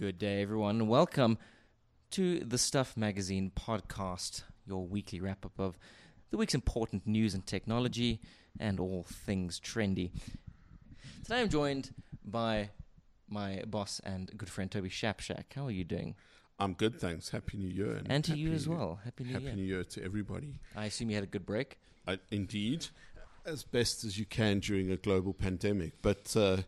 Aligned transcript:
Good 0.00 0.16
day, 0.16 0.40
everyone. 0.40 0.88
Welcome 0.88 1.36
to 2.12 2.40
the 2.40 2.56
Stuff 2.56 2.96
Magazine 2.96 3.52
podcast, 3.54 4.44
your 4.66 4.86
weekly 4.86 5.20
wrap 5.20 5.44
up 5.44 5.58
of 5.58 5.78
the 6.30 6.38
week's 6.38 6.54
important 6.54 7.06
news 7.06 7.34
and 7.34 7.46
technology 7.46 8.18
and 8.58 8.80
all 8.80 9.04
things 9.06 9.60
trendy. 9.60 10.12
Today 11.22 11.42
I'm 11.42 11.50
joined 11.50 11.92
by 12.24 12.70
my 13.28 13.62
boss 13.66 14.00
and 14.02 14.34
good 14.38 14.48
friend 14.48 14.70
Toby 14.70 14.88
Shapshak. 14.88 15.52
How 15.54 15.66
are 15.66 15.70
you 15.70 15.84
doing? 15.84 16.14
I'm 16.58 16.72
good, 16.72 16.98
thanks. 16.98 17.28
Happy 17.28 17.58
New 17.58 17.68
Year. 17.68 18.00
And 18.06 18.24
to 18.24 18.34
you 18.34 18.54
as 18.54 18.66
well. 18.66 19.00
Happy 19.04 19.24
New 19.24 19.34
Happy 19.34 19.44
Year. 19.44 19.54
New 19.54 19.64
Year 19.64 19.84
to 19.84 20.02
everybody. 20.02 20.60
I 20.74 20.86
assume 20.86 21.10
you 21.10 21.16
had 21.16 21.24
a 21.24 21.26
good 21.26 21.44
break. 21.44 21.78
I, 22.08 22.18
indeed, 22.30 22.86
as 23.44 23.64
best 23.64 24.04
as 24.04 24.18
you 24.18 24.24
can 24.24 24.60
during 24.60 24.90
a 24.90 24.96
global 24.96 25.34
pandemic. 25.34 26.00
But, 26.00 26.34
uh, 26.34 26.62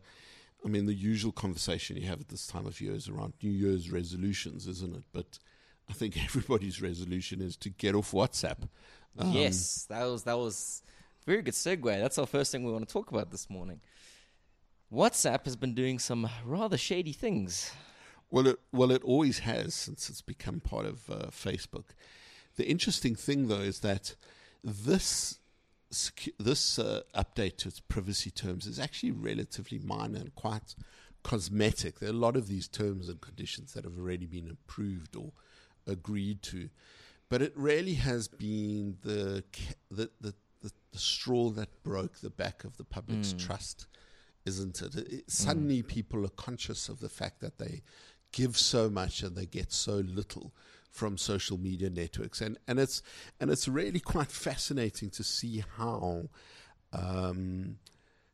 I 0.64 0.68
mean, 0.68 0.86
the 0.86 0.94
usual 0.94 1.32
conversation 1.32 1.96
you 1.96 2.06
have 2.06 2.20
at 2.20 2.28
this 2.28 2.46
time 2.46 2.66
of 2.66 2.80
year 2.80 2.94
is 2.94 3.08
around 3.08 3.34
New 3.42 3.50
Year's 3.50 3.90
resolutions, 3.90 4.66
isn't 4.66 4.94
it? 4.94 5.04
But 5.12 5.38
I 5.88 5.92
think 5.92 6.16
everybody's 6.24 6.80
resolution 6.80 7.40
is 7.40 7.56
to 7.58 7.70
get 7.70 7.94
off 7.94 8.12
WhatsApp. 8.12 8.68
Um, 9.18 9.32
yes, 9.32 9.86
that 9.90 10.04
was 10.04 10.22
that 10.24 10.38
was 10.38 10.82
very 11.26 11.42
good 11.42 11.54
segue. 11.54 11.84
That's 11.84 12.18
our 12.18 12.26
first 12.26 12.52
thing 12.52 12.64
we 12.64 12.72
want 12.72 12.86
to 12.86 12.92
talk 12.92 13.10
about 13.10 13.30
this 13.30 13.50
morning. 13.50 13.80
WhatsApp 14.92 15.44
has 15.44 15.56
been 15.56 15.74
doing 15.74 15.98
some 15.98 16.28
rather 16.44 16.76
shady 16.76 17.12
things. 17.12 17.72
Well, 18.30 18.46
it, 18.48 18.60
well, 18.72 18.90
it 18.90 19.02
always 19.04 19.40
has 19.40 19.74
since 19.74 20.08
it's 20.08 20.22
become 20.22 20.60
part 20.60 20.86
of 20.86 21.10
uh, 21.10 21.26
Facebook. 21.30 21.84
The 22.56 22.68
interesting 22.68 23.14
thing, 23.14 23.48
though, 23.48 23.60
is 23.60 23.80
that 23.80 24.14
this 24.62 25.38
secu- 25.92 26.34
this 26.38 26.78
uh, 26.78 27.02
update 27.14 27.56
to 27.58 27.68
its 27.68 27.80
privacy 27.80 28.30
terms 28.30 28.66
is 28.66 28.78
actually 28.78 29.12
relatively 29.12 29.78
minor 29.78 30.18
and 30.18 30.34
quite 30.34 30.74
cosmetic. 31.22 32.00
There 32.00 32.08
are 32.08 32.12
a 32.12 32.16
lot 32.16 32.36
of 32.36 32.48
these 32.48 32.66
terms 32.68 33.08
and 33.08 33.20
conditions 33.20 33.74
that 33.74 33.84
have 33.84 33.98
already 33.98 34.26
been 34.26 34.50
approved 34.50 35.14
or 35.16 35.32
agreed 35.86 36.42
to, 36.42 36.68
but 37.28 37.42
it 37.42 37.52
really 37.56 37.94
has 37.94 38.28
been 38.28 38.96
the 39.02 39.44
the 39.90 40.10
the, 40.20 40.34
the, 40.60 40.72
the 40.92 40.98
straw 40.98 41.50
that 41.50 41.82
broke 41.82 42.20
the 42.20 42.30
back 42.30 42.64
of 42.64 42.76
the 42.76 42.84
public's 42.84 43.34
trust, 43.38 43.86
isn't 44.44 44.82
it? 44.82 44.94
it, 44.94 45.12
it 45.12 45.30
suddenly, 45.30 45.82
people 45.82 46.24
are 46.24 46.30
conscious 46.30 46.88
of 46.88 47.00
the 47.00 47.08
fact 47.08 47.40
that 47.40 47.58
they 47.58 47.82
give 48.32 48.56
so 48.56 48.88
much 48.88 49.22
and 49.22 49.36
they 49.36 49.46
get 49.46 49.72
so 49.72 49.96
little 49.96 50.52
from 50.92 51.16
social 51.16 51.56
media 51.58 51.88
networks 51.90 52.40
and 52.42 52.58
and 52.68 52.78
it's 52.78 53.02
and 53.40 53.50
it's 53.50 53.66
really 53.66 53.98
quite 54.14 54.30
fascinating 54.30 55.10
to 55.10 55.24
see 55.24 55.64
how 55.78 56.28
um, 56.92 57.78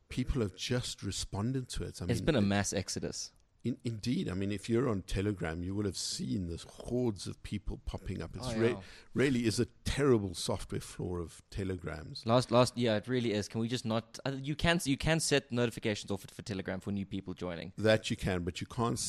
people 0.08 0.42
have 0.42 0.56
just 0.56 1.02
responded 1.02 1.68
to 1.70 1.84
it. 1.84 2.00
I 2.00 2.06
It's 2.06 2.20
mean, 2.20 2.24
been 2.24 2.34
a 2.36 2.40
mass 2.40 2.72
exodus. 2.72 3.30
in, 3.64 3.76
indeed. 3.84 4.28
I 4.28 4.34
mean, 4.34 4.50
if 4.52 4.68
you're 4.68 4.88
on 4.88 5.02
Telegram, 5.02 5.62
you 5.62 5.74
will 5.74 5.84
have 5.84 5.96
seen 5.96 6.46
the 6.46 6.62
hordes 6.68 7.26
of 7.28 7.40
people 7.42 7.78
popping 7.86 8.22
up. 8.22 8.34
It's 8.34 8.48
Oh, 8.48 8.56
re- 8.58 8.76
really 9.14 9.46
is 9.46 9.60
a 9.60 9.66
terrible 9.84 10.34
software 10.34 10.80
flaw 10.80 11.16
of 11.18 11.42
Telegrams. 11.50 12.22
Last 12.26 12.50
last 12.50 12.76
yeah, 12.76 12.96
it 12.96 13.06
really 13.06 13.32
is. 13.32 13.46
Can 13.48 13.60
we 13.60 13.68
just 13.68 13.84
not? 13.84 14.18
Uh, 14.26 14.32
you 14.42 14.56
can 14.56 14.80
you 14.84 14.96
can 14.96 15.20
set 15.20 15.52
notifications 15.52 16.10
off 16.10 16.24
for 16.32 16.42
Telegram 16.42 16.80
for 16.80 16.90
new 16.92 17.06
people 17.06 17.34
joining. 17.34 17.72
That 17.78 18.10
you 18.10 18.16
can, 18.16 18.42
but 18.42 18.60
you 18.60 18.66
can't. 18.66 19.00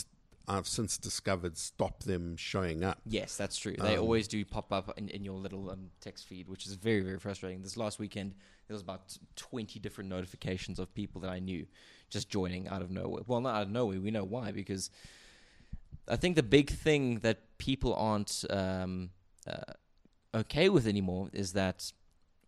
I've 0.47 0.67
since 0.67 0.97
discovered 0.97 1.57
stop 1.57 2.03
them 2.03 2.35
showing 2.37 2.83
up. 2.83 2.99
Yes, 3.05 3.37
that's 3.37 3.57
true. 3.57 3.75
They 3.77 3.95
Um, 3.95 4.01
always 4.01 4.27
do 4.27 4.43
pop 4.45 4.73
up 4.73 4.97
in, 4.97 5.09
in 5.09 5.23
your 5.23 5.37
little 5.37 5.69
um, 5.69 5.91
text 6.01 6.27
feed, 6.27 6.47
which 6.47 6.65
is 6.65 6.73
very 6.73 7.01
very 7.01 7.19
frustrating. 7.19 7.61
This 7.61 7.77
last 7.77 7.99
weekend, 7.99 8.33
there 8.67 8.73
was 8.73 8.81
about 8.81 9.17
twenty 9.35 9.79
different 9.79 10.09
notifications 10.09 10.79
of 10.79 10.93
people 10.93 11.21
that 11.21 11.29
I 11.29 11.39
knew 11.39 11.67
just 12.09 12.29
joining 12.29 12.67
out 12.67 12.81
of 12.81 12.89
nowhere. 12.89 13.23
Well, 13.27 13.41
not 13.41 13.55
out 13.55 13.63
of 13.63 13.69
nowhere. 13.69 13.99
We 14.01 14.11
know 14.11 14.23
why 14.23 14.51
because 14.51 14.89
I 16.07 16.15
think 16.15 16.35
the 16.35 16.43
big 16.43 16.69
thing 16.71 17.19
that 17.19 17.57
people 17.59 17.93
aren't 17.93 18.43
um, 18.49 19.11
uh, 19.47 19.73
okay 20.33 20.69
with 20.69 20.87
anymore 20.87 21.29
is 21.33 21.53
that 21.53 21.91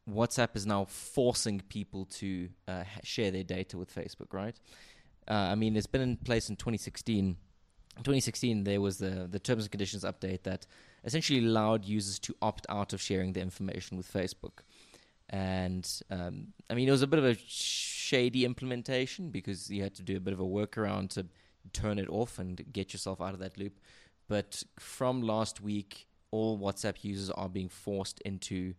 WhatsApp 0.10 0.56
is 0.56 0.66
now 0.66 0.86
forcing 0.86 1.62
people 1.70 2.06
to 2.06 2.50
uh, 2.68 2.84
share 3.04 3.30
their 3.30 3.44
data 3.44 3.78
with 3.78 3.94
Facebook, 3.94 4.34
right? 4.34 4.60
Uh, 5.28 5.34
I 5.34 5.56
mean, 5.56 5.76
it's 5.76 5.86
been 5.88 6.02
in 6.02 6.18
place 6.18 6.50
in 6.50 6.56
2016. 6.56 7.38
In 7.98 8.04
2016, 8.04 8.64
there 8.64 8.80
was 8.80 8.98
the, 8.98 9.28
the 9.30 9.40
terms 9.40 9.64
and 9.64 9.72
conditions 9.72 10.04
update 10.04 10.44
that 10.44 10.66
essentially 11.04 11.40
allowed 11.40 11.86
users 11.86 12.20
to 12.20 12.36
opt 12.42 12.66
out 12.70 12.94
of 12.94 13.02
sharing 13.02 13.34
their 13.34 13.44
information 13.44 13.98
with 13.98 14.12
Facebook. 14.12 14.60
And 15.30 15.90
um, 16.10 16.48
I 16.70 16.74
mean, 16.74 16.88
it 16.88 16.92
was 16.92 17.02
a 17.02 17.08
bit 17.08 17.20
of 17.20 17.26
a 17.26 17.36
shady 17.36 18.46
implementation 18.46 19.30
because 19.30 19.70
you 19.70 19.84
had 19.84 19.96
to 19.96 20.04
do 20.04 20.18
a 20.18 20.20
bit 20.20 20.34
of 20.34 20.40
a 20.40 20.46
workaround 20.46 21.10
to 21.12 21.26
turn 21.74 22.00
it 22.00 22.10
off 22.10 22.40
and 22.40 22.62
get 22.72 22.94
yourself 22.94 23.22
out 23.22 23.34
of 23.34 23.40
that 23.40 23.58
loop. 23.58 23.80
But 24.28 24.64
from 24.80 25.22
last 25.22 25.62
week, 25.62 26.08
all 26.32 26.58
WhatsApp 26.58 27.04
users 27.04 27.30
are 27.30 27.50
being 27.50 27.70
forced 27.70 28.22
into 28.22 28.74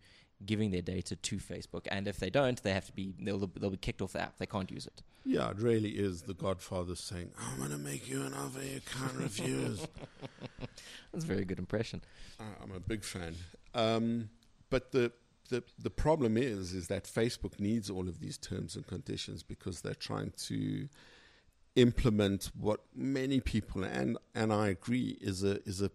giving 0.45 0.71
their 0.71 0.83
data 0.83 1.17
to 1.17 1.37
Facebook, 1.37 1.87
and 1.91 2.09
if 2.09 2.19
they 2.19 2.31
don't, 2.31 2.63
they 2.63 2.73
have 2.73 2.87
to 2.87 2.93
be 2.93 3.15
they'll 3.21 3.51
they'll 3.59 3.71
be 3.71 3.77
kicked 3.77 4.03
off 4.03 4.13
the 4.13 4.21
app. 4.21 4.39
They 4.39 4.47
can't 4.47 4.71
use 4.71 4.87
it. 4.87 5.03
Yeah, 5.25 5.51
it 5.51 5.59
really 5.59 5.91
is 5.91 6.23
the 6.23 6.35
Godfather 6.35 6.97
saying, 6.97 7.31
"I'm 7.39 7.59
going 7.59 7.71
to 7.71 7.79
make 7.79 8.09
you 8.09 8.23
an 8.23 8.35
offer 8.35 8.63
you 8.63 8.81
can't 8.81 9.17
refuse." 9.17 9.87
That's 11.13 11.25
a 11.25 11.27
very 11.27 11.45
good 11.45 11.59
impression. 11.59 12.03
I'm 12.41 12.73
a 12.75 12.81
big 12.81 13.05
fan. 13.05 13.35
Um, 13.75 14.31
but 14.71 14.93
the, 14.93 15.13
the 15.51 15.63
the 15.79 15.91
problem 15.91 16.37
is 16.37 16.73
is 16.73 16.89
that 16.89 17.05
Facebook 17.05 17.61
needs 17.61 17.91
all 17.91 18.09
of 18.09 18.21
these 18.21 18.39
terms 18.39 18.75
and 18.75 18.87
conditions 18.87 19.43
because 19.43 19.83
they're 19.83 19.95
trying 19.95 20.33
to 20.49 20.89
implement 21.77 22.51
what 22.59 22.81
many 22.95 23.41
people 23.41 23.83
and 23.83 24.19
and 24.35 24.53
I 24.53 24.69
agree 24.69 25.17
is 25.21 25.43
a 25.43 25.67
is 25.67 25.81
a 25.81 25.91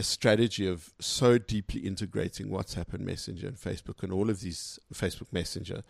a 0.00 0.02
strategy 0.02 0.66
of 0.66 0.92
so 0.98 1.38
deeply 1.38 1.80
integrating 1.82 2.48
WhatsApp 2.48 2.92
and 2.92 3.04
Messenger 3.06 3.46
and 3.48 3.56
Facebook 3.56 4.02
and 4.02 4.12
all 4.12 4.30
of 4.30 4.40
these 4.40 4.80
Facebook 4.92 5.32
Messenger 5.32 5.82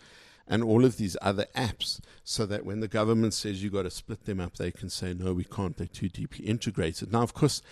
and 0.47 0.63
all 0.63 0.85
of 0.85 0.97
these 0.97 1.17
other 1.23 1.47
apps 1.57 2.01
so 2.25 2.45
that 2.47 2.65
when 2.65 2.81
the 2.81 2.89
government 2.89 3.35
says 3.35 3.63
you've 3.63 3.73
got 3.73 3.83
to 3.83 3.91
split 3.91 4.25
them 4.27 4.41
up 4.41 4.57
they 4.57 4.71
can 4.71 4.91
say 4.91 5.15
no 5.15 5.33
we 5.33 5.45
can't 5.45 5.77
they're 5.77 5.87
too 5.87 6.09
deeply 6.09 6.45
integrated 6.45 7.13
now 7.13 7.23
of 7.23 7.35
course 7.35 7.63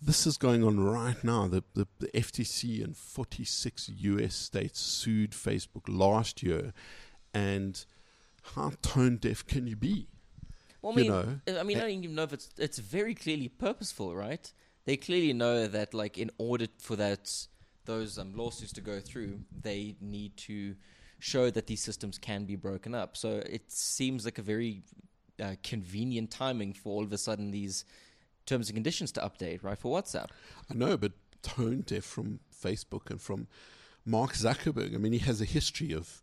this 0.00 0.26
is 0.26 0.36
going 0.36 0.62
on 0.62 0.78
right 0.78 1.22
now. 1.24 1.48
The, 1.48 1.64
the, 1.74 1.86
the 1.98 2.08
FTC 2.08 2.84
and 2.84 2.96
46 2.96 3.90
US 3.96 4.34
states 4.34 4.80
sued 4.80 5.30
Facebook 5.30 5.84
last 5.88 6.42
year. 6.42 6.72
And 7.32 7.84
how 8.54 8.72
tone 8.82 9.16
deaf 9.16 9.46
can 9.46 9.66
you 9.66 9.76
be? 9.76 10.08
Well, 10.82 10.92
I 10.92 11.00
You 11.00 11.02
mean, 11.02 11.10
know, 11.10 11.60
I 11.60 11.62
mean, 11.62 11.78
eh 11.78 11.80
I 11.80 11.82
don't 11.84 12.04
even 12.04 12.14
know 12.14 12.22
if 12.22 12.32
it's 12.32 12.50
it's 12.58 12.78
very 12.78 13.14
clearly 13.14 13.48
purposeful, 13.48 14.14
right? 14.14 14.52
They 14.86 14.96
clearly 14.96 15.32
know 15.32 15.66
that, 15.66 15.92
like, 15.92 16.16
in 16.16 16.30
order 16.38 16.66
for 16.78 16.96
that 16.96 17.30
those 17.84 18.18
um, 18.18 18.32
lawsuits 18.34 18.72
to 18.72 18.80
go 18.80 18.98
through, 19.00 19.40
they 19.62 19.96
need 20.00 20.36
to 20.36 20.74
show 21.18 21.50
that 21.50 21.66
these 21.66 21.82
systems 21.82 22.18
can 22.18 22.44
be 22.44 22.56
broken 22.56 22.94
up. 22.94 23.16
So 23.16 23.42
it 23.46 23.70
seems 23.70 24.24
like 24.24 24.38
a 24.38 24.42
very 24.42 24.82
uh, 25.42 25.54
convenient 25.62 26.30
timing 26.30 26.72
for 26.72 26.92
all 26.92 27.04
of 27.04 27.12
a 27.12 27.18
sudden 27.18 27.50
these 27.50 27.84
terms 28.44 28.68
and 28.68 28.76
conditions 28.76 29.12
to 29.12 29.20
update, 29.20 29.62
right? 29.62 29.78
For 29.78 29.96
WhatsApp. 29.96 30.28
I 30.70 30.74
know, 30.74 30.96
but 30.96 31.12
tone 31.42 31.82
deaf 31.86 32.04
from 32.04 32.40
Facebook 32.52 33.10
and 33.10 33.20
from 33.20 33.46
Mark 34.04 34.34
Zuckerberg. 34.34 34.94
I 34.94 34.98
mean, 34.98 35.12
he 35.12 35.18
has 35.20 35.40
a 35.40 35.46
history 35.46 35.92
of 35.92 36.22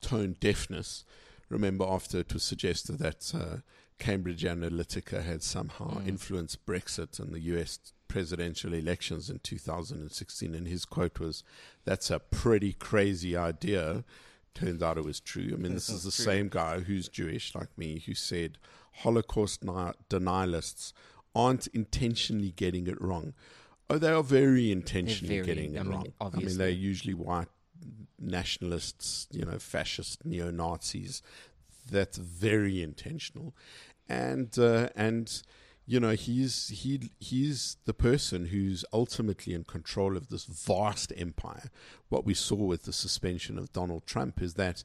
tone 0.00 0.36
deafness. 0.40 1.04
Remember, 1.48 1.84
after 1.84 2.18
it 2.18 2.32
was 2.32 2.42
suggested 2.42 2.98
that 2.98 3.32
uh, 3.34 3.58
Cambridge 3.98 4.44
Analytica 4.44 5.22
had 5.22 5.42
somehow 5.42 6.00
influenced 6.06 6.64
Brexit 6.64 7.18
and 7.18 7.32
the 7.32 7.40
US 7.40 7.78
presidential 8.10 8.74
elections 8.74 9.30
in 9.30 9.38
2016, 9.38 10.54
and 10.54 10.66
his 10.66 10.84
quote 10.84 11.20
was, 11.20 11.44
That's 11.84 12.10
a 12.10 12.18
pretty 12.18 12.72
crazy 12.72 13.36
idea. 13.36 14.04
Turns 14.52 14.82
out 14.82 14.98
it 14.98 15.04
was 15.04 15.20
true. 15.20 15.50
I 15.52 15.56
mean, 15.56 15.72
this 15.74 15.88
is 15.88 16.02
the 16.02 16.10
same 16.10 16.48
guy 16.48 16.80
who's 16.80 17.08
Jewish, 17.08 17.54
like 17.54 17.78
me, 17.78 18.02
who 18.04 18.14
said 18.14 18.58
Holocaust 18.96 19.64
denialists 19.64 20.92
aren't 21.36 21.68
intentionally 21.68 22.50
getting 22.50 22.88
it 22.88 23.00
wrong. 23.00 23.32
Oh, 23.88 23.98
they 23.98 24.10
are 24.10 24.24
very 24.24 24.72
intentionally 24.72 25.36
very- 25.36 25.46
getting 25.46 25.74
it 25.74 25.80
I 25.80 25.82
mean, 25.84 25.92
wrong. 25.92 26.12
I 26.20 26.36
mean, 26.36 26.58
they're 26.58 26.68
usually 26.68 27.14
white 27.14 27.48
nationalists, 28.18 29.28
you 29.30 29.44
know, 29.44 29.58
fascist 29.58 30.24
neo 30.24 30.50
Nazis. 30.50 31.22
That's 31.88 32.18
very 32.18 32.82
intentional, 32.82 33.54
and 34.08 34.56
uh, 34.58 34.88
and 34.94 35.42
you 35.90 35.98
know 35.98 36.10
he's 36.10 36.68
he 36.68 37.10
he's 37.18 37.76
the 37.84 37.92
person 37.92 38.46
who's 38.46 38.84
ultimately 38.92 39.54
in 39.54 39.64
control 39.64 40.16
of 40.16 40.28
this 40.28 40.44
vast 40.44 41.12
empire. 41.16 41.68
What 42.08 42.24
we 42.24 42.32
saw 42.32 42.54
with 42.54 42.84
the 42.84 42.92
suspension 42.92 43.58
of 43.58 43.72
Donald 43.72 44.06
Trump 44.06 44.40
is 44.40 44.54
that 44.54 44.84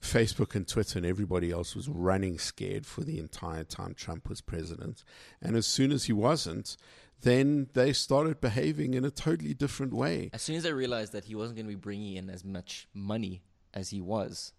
Facebook 0.00 0.54
and 0.54 0.68
Twitter 0.68 1.00
and 1.00 1.06
everybody 1.06 1.50
else 1.50 1.74
was 1.74 1.88
running 1.88 2.38
scared 2.38 2.86
for 2.86 3.00
the 3.00 3.18
entire 3.18 3.64
time 3.64 3.94
Trump 3.94 4.28
was 4.28 4.40
president. 4.40 5.02
And 5.42 5.56
as 5.56 5.66
soon 5.66 5.90
as 5.90 6.04
he 6.04 6.12
wasn't, 6.12 6.76
then 7.22 7.66
they 7.72 7.92
started 7.92 8.40
behaving 8.40 8.94
in 8.94 9.04
a 9.04 9.10
totally 9.10 9.52
different 9.52 9.92
way. 9.92 10.30
As 10.32 10.42
soon 10.42 10.54
as 10.54 10.62
they 10.62 10.72
realized 10.72 11.12
that 11.12 11.24
he 11.24 11.34
wasn't 11.34 11.56
going 11.56 11.66
to 11.66 11.74
be 11.74 11.80
bringing 11.80 12.14
in 12.14 12.30
as 12.30 12.44
much 12.44 12.86
money 12.94 13.42
as 13.74 13.90
he 13.90 14.00
was, 14.00 14.52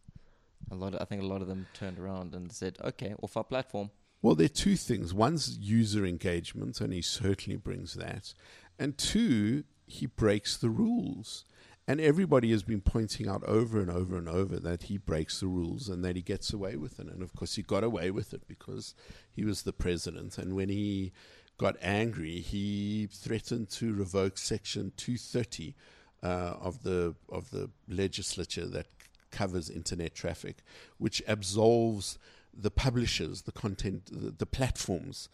a 0.69 0.75
lot. 0.75 0.95
Of, 0.95 1.01
I 1.01 1.05
think 1.05 1.21
a 1.21 1.25
lot 1.25 1.41
of 1.41 1.47
them 1.47 1.65
turned 1.73 1.97
around 1.97 2.35
and 2.35 2.51
said, 2.51 2.77
"Okay, 2.83 3.15
off 3.21 3.37
our 3.37 3.45
platform." 3.45 3.89
Well, 4.21 4.35
there 4.35 4.45
are 4.45 4.49
two 4.49 4.75
things. 4.75 5.13
One's 5.13 5.57
user 5.59 6.05
engagement, 6.05 6.81
and 6.81 6.91
he 6.91 7.01
certainly 7.01 7.57
brings 7.57 7.93
that. 7.93 8.33
And 8.79 8.97
two, 8.97 9.63
he 9.85 10.05
breaks 10.05 10.57
the 10.57 10.69
rules. 10.69 11.45
And 11.89 12.01
everybody 12.01 12.51
has 12.51 12.63
been 12.63 12.81
pointing 12.81 13.29
out 13.29 13.43
over 13.43 13.79
and 13.79 13.89
over 13.89 14.17
and 14.17 14.27
over 14.27 14.59
that 14.59 14.83
he 14.83 14.97
breaks 14.97 15.39
the 15.39 15.47
rules 15.47 15.87
and 15.87 16.03
that 16.03 16.17
he 16.17 16.21
gets 16.21 16.51
away 16.51 16.75
with 16.75 16.99
it. 16.99 17.07
And 17.07 17.23
of 17.23 17.33
course, 17.33 17.55
he 17.55 17.61
got 17.61 17.83
away 17.83 18.11
with 18.11 18.33
it 18.33 18.45
because 18.45 18.93
he 19.31 19.45
was 19.45 19.61
the 19.61 19.71
president. 19.71 20.37
And 20.37 20.53
when 20.53 20.67
he 20.67 21.13
got 21.57 21.77
angry, 21.81 22.41
he 22.41 23.07
threatened 23.09 23.69
to 23.69 23.93
revoke 23.93 24.37
Section 24.37 24.91
230 24.97 25.75
uh, 26.23 26.27
of 26.27 26.83
the 26.83 27.15
of 27.29 27.51
the 27.51 27.69
legislature 27.87 28.65
that 28.67 28.87
covers 29.31 29.69
internet 29.69 30.13
traffic, 30.13 30.57
which 30.97 31.21
absolves 31.25 32.17
the 32.57 32.71
publishers, 32.71 33.43
the 33.43 33.51
content, 33.51 34.09
the, 34.11 34.31
the 34.31 34.45
platforms 34.45 35.29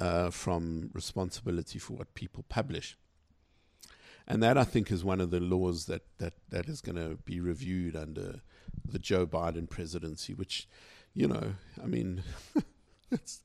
uh, 0.00 0.30
from 0.30 0.90
responsibility 0.92 1.78
for 1.78 1.94
what 1.94 2.14
people 2.14 2.44
publish. 2.48 2.96
And 4.26 4.42
that 4.42 4.56
I 4.56 4.64
think 4.64 4.90
is 4.90 5.04
one 5.04 5.20
of 5.20 5.30
the 5.30 5.40
laws 5.40 5.84
that, 5.86 6.02
that, 6.18 6.34
that 6.48 6.68
is 6.68 6.80
going 6.80 6.96
to 6.96 7.16
be 7.24 7.40
reviewed 7.40 7.94
under 7.94 8.40
the 8.84 8.98
Joe 8.98 9.26
Biden 9.26 9.68
presidency, 9.68 10.32
which, 10.32 10.66
you 11.12 11.28
know, 11.28 11.54
I 11.82 11.86
mean, 11.86 12.22
it's, 13.10 13.42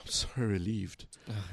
I'm 0.00 0.06
so 0.06 0.28
relieved. 0.36 1.06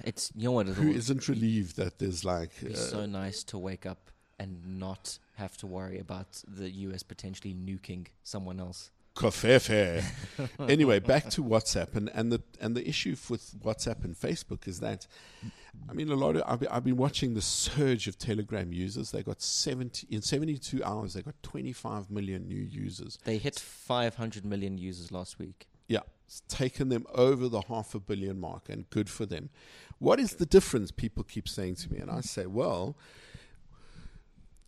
It's 0.04 0.32
you 0.36 0.46
know 0.46 0.54
what? 0.54 0.68
Who 0.68 0.92
isn't 0.92 1.28
relieved 1.28 1.76
that 1.78 2.00
there's 2.00 2.24
like 2.24 2.52
uh, 2.66 2.76
so 2.76 3.06
nice 3.06 3.44
to 3.46 3.58
wake 3.58 3.86
up 3.86 4.12
and 4.40 4.80
not 4.80 5.18
have 5.36 5.58
to 5.58 5.68
worry 5.68 6.00
about 6.00 6.44
the 6.48 6.70
US 6.70 7.04
potentially 7.04 7.54
nuking 7.54 8.08
someone 8.24 8.60
else. 8.60 8.92
Covfefe. 9.18 10.04
anyway, 10.70 11.00
back 11.00 11.30
to 11.32 11.44
WhatsApp 11.44 11.96
and, 11.96 12.10
and 12.14 12.32
the 12.32 12.42
and 12.62 12.76
the 12.76 12.88
issue 12.88 13.16
with 13.30 13.60
WhatsApp 13.64 14.04
and 14.04 14.16
Facebook 14.16 14.68
is 14.68 14.80
that, 14.82 15.08
I 15.90 15.94
mean, 15.94 16.10
a 16.10 16.16
lot 16.16 16.36
of 16.36 16.44
I've 16.46 16.60
been, 16.60 16.70
I've 16.70 16.84
been 16.84 16.98
watching 16.98 17.34
the 17.34 17.42
surge 17.42 18.08
of 18.08 18.20
Telegram 18.20 18.72
users. 18.72 19.10
They 19.10 19.24
got 19.24 19.42
seventy 19.42 20.06
in 20.12 20.22
seventy 20.22 20.58
two 20.60 20.84
hours. 20.84 21.16
They 21.16 21.24
got 21.24 21.42
twenty 21.42 21.74
five 21.74 22.12
million 22.12 22.48
new 22.48 22.62
users. 22.62 23.18
They 23.24 23.40
hit 23.40 23.60
five 23.60 24.16
hundred 24.16 24.46
million 24.46 24.78
users 24.78 25.12
last 25.12 25.40
week. 25.40 25.68
Yeah, 25.88 26.02
it's 26.28 26.44
taken 26.48 26.90
them 26.90 27.08
over 27.16 27.48
the 27.48 27.62
half 27.62 27.96
a 27.96 28.00
billion 28.00 28.40
mark, 28.40 28.70
and 28.70 28.88
good 28.92 29.10
for 29.10 29.26
them. 29.26 29.50
What 29.98 30.20
is 30.20 30.36
the 30.36 30.46
difference? 30.46 30.92
People 30.92 31.24
keep 31.24 31.50
saying 31.50 31.76
to 31.76 31.92
me, 31.92 32.00
and 32.00 32.12
I 32.12 32.22
say, 32.22 32.46
well. 32.46 32.96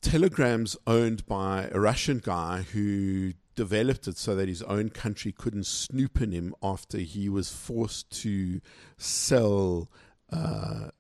Telegram's 0.01 0.77
owned 0.87 1.25
by 1.25 1.67
a 1.73 1.77
Russian 1.77 2.19
guy 2.23 2.61
who 2.71 3.33
developed 3.59 4.07
it 4.07 4.17
so 4.17 4.37
that 4.37 4.47
his 4.47 4.63
own 4.63 4.87
country 4.87 5.33
couldn't 5.33 5.65
snoop 5.65 6.21
in 6.21 6.31
him 6.31 6.55
after 6.63 6.97
he 6.97 7.27
was 7.27 7.51
forced 7.51 8.09
to 8.09 8.61
sell 8.97 9.91
uh, 10.31 10.91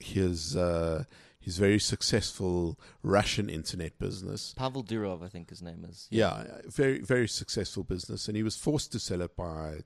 his 0.00 0.56
uh, 0.56 1.04
his 1.38 1.56
very 1.56 1.78
successful 1.78 2.76
Russian 3.04 3.48
internet 3.48 3.96
business. 4.00 4.54
Pavel 4.56 4.82
Durov, 4.82 5.22
I 5.22 5.28
think 5.28 5.50
his 5.50 5.62
name 5.62 5.86
is. 5.88 6.08
Yeah. 6.10 6.42
yeah, 6.42 6.60
very 6.66 6.98
very 6.98 7.28
successful 7.28 7.84
business, 7.84 8.26
and 8.26 8.36
he 8.36 8.42
was 8.42 8.56
forced 8.56 8.90
to 8.90 8.98
sell 8.98 9.20
it 9.20 9.36
by 9.36 9.84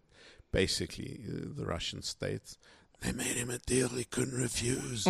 basically 0.51 1.21
uh, 1.29 1.49
the 1.55 1.67
Russian 1.67 2.01
state. 2.01 2.57
They 3.03 3.13
made 3.13 3.37
him 3.37 3.51
a 3.51 3.59
deal 3.59 3.89
he 3.89 4.05
couldn't 4.05 4.41
refuse. 4.41 5.07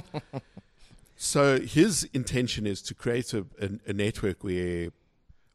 so 1.16 1.61
his 1.61 2.02
intention 2.12 2.66
is 2.66 2.82
to 2.82 2.93
create 2.93 3.32
a, 3.32 3.46
a, 3.61 3.70
a 3.87 3.93
network 3.93 4.43
where 4.43 4.90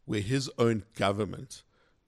where 0.10 0.22
his 0.22 0.50
own 0.58 0.82
government 0.96 1.62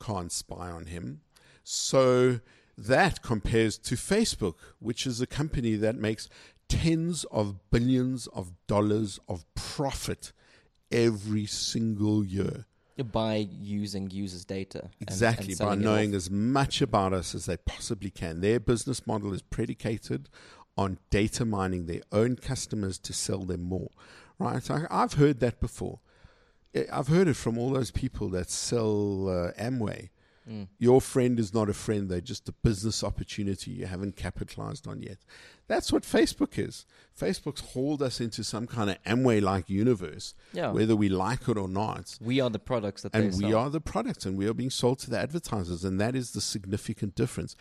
can't 0.04 0.32
spy 0.32 0.72
on 0.72 0.88
him. 0.88 1.22
So 1.64 2.40
that 2.76 3.22
compares 3.22 3.78
to 3.78 3.94
Facebook, 3.94 4.56
which 4.80 5.06
is 5.06 5.22
a 5.22 5.28
company 5.28 5.76
that 5.76 5.96
makes 5.96 6.28
tens 6.68 7.26
of 7.26 7.60
billions 7.70 8.26
of 8.34 8.54
dollars 8.66 9.20
of 9.30 9.46
profit 9.54 10.32
every 10.92 11.46
single 11.46 12.26
year. 12.26 12.66
By 13.12 13.48
using 13.52 14.10
users' 14.10 14.46
data. 14.46 14.90
Exactly, 15.00 15.52
and, 15.52 15.62
and 15.62 15.70
by 15.70 15.76
knowing 15.76 16.16
as 16.16 16.32
much 16.32 16.82
about 16.82 17.14
us 17.14 17.36
as 17.36 17.46
they 17.46 17.58
possibly 17.58 18.10
can. 18.10 18.42
Their 18.42 18.60
business 18.60 19.06
model 19.06 19.32
is 19.32 19.44
predicated 19.44 20.28
on 20.76 20.98
data 21.12 21.46
mining 21.46 21.86
their 21.86 22.02
own 22.12 22.36
customers 22.36 22.98
to 22.98 23.14
sell 23.14 23.44
them 23.44 23.62
more. 23.62 23.92
Right? 24.40 24.64
So 24.64 24.88
I've 24.90 25.14
heard 25.14 25.40
that 25.42 25.60
before. 25.60 26.00
I've 26.92 27.08
heard 27.08 27.28
it 27.28 27.36
from 27.36 27.58
all 27.58 27.72
those 27.72 27.92
people 27.92 28.30
that 28.30 28.50
sell 28.50 29.28
uh, 29.28 29.52
Amway. 29.62 30.10
Mm. 30.50 30.68
Your 30.80 31.02
friend 31.02 31.40
is 31.40 31.54
not 31.54 31.70
a 31.70 31.74
friend; 31.74 32.10
they're 32.10 32.20
just 32.20 32.50
a 32.50 32.52
business 32.52 33.04
opportunity 33.04 33.72
you 33.72 33.86
haven't 33.86 34.16
capitalized 34.16 34.88
on 34.88 35.02
yet. 35.04 35.20
That's 35.68 35.94
what 35.94 36.04
Facebook 36.04 36.58
is. 36.58 36.86
Facebook's 37.18 37.62
hauled 37.62 38.02
us 38.02 38.20
into 38.20 38.44
some 38.44 38.66
kind 38.66 38.90
of 38.90 39.02
Amway-like 39.04 39.70
universe, 39.70 40.34
yeah. 40.52 40.72
whether 40.72 40.96
we 40.96 41.10
like 41.10 41.48
it 41.48 41.58
or 41.58 41.68
not. 41.68 42.18
We 42.20 42.42
are 42.42 42.50
the 42.50 42.60
products 42.60 43.04
that, 43.04 43.14
they 43.14 43.28
and 43.28 43.38
we 43.38 43.54
are 43.54 43.70
the 43.70 43.82
products, 43.82 44.26
and 44.26 44.36
we 44.36 44.48
are 44.48 44.54
being 44.54 44.72
sold 44.72 45.00
to 45.00 45.12
the 45.12 45.20
advertisers, 45.20 45.86
and 45.86 46.02
that 46.02 46.16
is 46.16 46.32
the 46.32 46.42
significant 46.42 47.14
difference. 47.16 47.56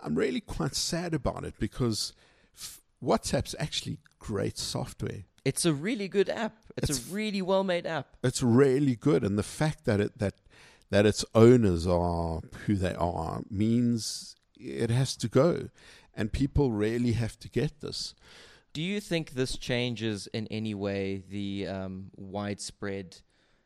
I'm 0.00 0.16
really 0.16 0.40
quite 0.40 0.74
sad 0.74 1.14
about 1.14 1.44
it 1.44 1.54
because 1.58 2.14
f- 2.56 2.80
WhatsApp's 3.02 3.54
actually 3.60 3.98
great 4.18 4.58
software. 4.58 5.24
It's 5.44 5.64
a 5.64 5.72
really 5.72 6.08
good 6.08 6.28
app. 6.28 6.56
It's, 6.76 6.90
it's 6.90 7.10
a 7.10 7.14
really 7.14 7.42
well 7.42 7.64
made 7.64 7.86
app. 7.86 8.16
It's 8.22 8.42
really 8.42 8.96
good, 8.96 9.24
and 9.24 9.38
the 9.38 9.42
fact 9.42 9.84
that 9.84 10.00
it 10.00 10.18
that 10.18 10.34
that 10.90 11.06
its 11.06 11.24
owners 11.34 11.86
are 11.86 12.40
who 12.66 12.74
they 12.74 12.94
are 12.94 13.42
means 13.50 14.36
it 14.56 14.90
has 14.90 15.16
to 15.16 15.28
go, 15.28 15.68
and 16.14 16.32
people 16.32 16.72
really 16.72 17.12
have 17.12 17.38
to 17.40 17.48
get 17.48 17.80
this. 17.80 18.14
Do 18.72 18.82
you 18.82 19.00
think 19.00 19.30
this 19.30 19.56
changes 19.56 20.28
in 20.28 20.46
any 20.48 20.74
way 20.74 21.22
the 21.28 21.66
um, 21.66 22.10
widespread? 22.16 23.18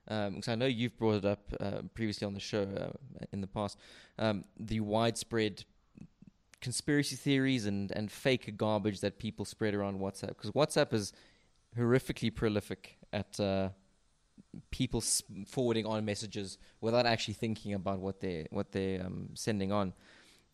Because 0.05 0.49
um, 0.49 0.53
I 0.53 0.55
know 0.55 0.67
you've 0.67 0.97
brought 0.97 1.17
it 1.17 1.25
up 1.25 1.53
uh, 1.61 1.83
previously 1.95 2.27
on 2.27 2.35
the 2.35 2.41
show 2.41 2.63
uh, 2.63 3.25
in 3.33 3.41
the 3.41 3.47
past. 3.47 3.79
Um, 4.19 4.45
the 4.59 4.81
widespread 4.81 5.65
conspiracy 6.61 7.17
theories 7.17 7.67
and, 7.67 7.91
and 7.93 8.11
fake 8.11 8.57
garbage 8.57 9.01
that 9.01 9.19
people 9.19 9.45
spread 9.45 9.75
around 9.75 10.01
WhatsApp. 10.01 10.29
Because 10.29 10.51
WhatsApp 10.53 10.93
is 10.95 11.13
horrifically 11.77 12.35
prolific 12.35 12.99
at 13.13 13.39
uh, 13.41 13.71
people 14.71 15.01
forwarding 15.47 15.87
on 15.87 16.05
messages 16.05 16.59
without 16.81 17.07
actually 17.07 17.35
thinking 17.35 17.75
about 17.75 18.01
what 18.01 18.21
they 18.21 18.47
what 18.51 18.73
they're 18.73 19.05
um, 19.05 19.31
sending 19.35 19.73
on, 19.73 19.93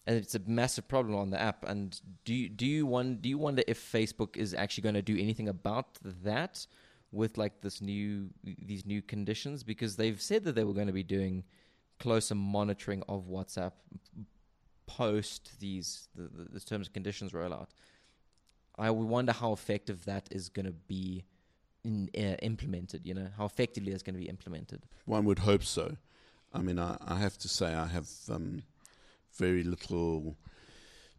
and 0.06 0.16
it's 0.16 0.34
a 0.34 0.40
massive 0.46 0.88
problem 0.88 1.14
on 1.16 1.30
the 1.30 1.40
app. 1.40 1.64
And 1.68 2.00
do 2.24 2.34
you, 2.34 2.48
do 2.48 2.66
you 2.66 2.86
want 2.86 3.22
do 3.22 3.28
you 3.28 3.38
wonder 3.38 3.62
if 3.66 3.92
Facebook 3.92 4.36
is 4.36 4.54
actually 4.54 4.82
going 4.82 4.94
to 4.94 5.02
do 5.02 5.16
anything 5.18 5.48
about 5.48 5.98
that 6.22 6.66
with 7.10 7.38
like 7.38 7.60
this 7.60 7.80
new 7.80 8.30
these 8.44 8.86
new 8.86 9.02
conditions? 9.02 9.62
Because 9.64 9.96
they've 9.96 10.20
said 10.20 10.44
that 10.44 10.54
they 10.54 10.64
were 10.64 10.74
going 10.74 10.86
to 10.86 10.92
be 10.92 11.02
doing 11.02 11.44
closer 11.98 12.34
monitoring 12.34 13.02
of 13.08 13.26
WhatsApp 13.28 13.72
post 14.86 15.60
these 15.60 16.08
the, 16.14 16.22
the, 16.22 16.44
the 16.52 16.60
terms 16.60 16.86
and 16.86 16.94
conditions 16.94 17.32
rollout. 17.32 17.68
I 18.78 18.90
wonder 18.90 19.32
how 19.32 19.52
effective 19.52 20.04
that 20.04 20.28
is 20.30 20.48
going 20.48 20.66
to 20.66 20.72
be 20.72 21.24
in, 21.84 22.10
uh, 22.16 22.36
implemented. 22.42 23.04
You 23.04 23.14
know 23.14 23.28
how 23.36 23.44
effectively 23.44 23.90
that's 23.90 24.02
going 24.02 24.14
to 24.14 24.20
be 24.20 24.28
implemented. 24.28 24.82
One 25.04 25.24
would 25.24 25.40
hope 25.40 25.64
so. 25.64 25.96
I 26.52 26.60
mean, 26.60 26.78
I, 26.78 26.96
I 27.06 27.16
have 27.16 27.36
to 27.38 27.48
say 27.48 27.74
I 27.74 27.86
have 27.86 28.08
um, 28.30 28.62
very 29.36 29.62
little 29.62 30.36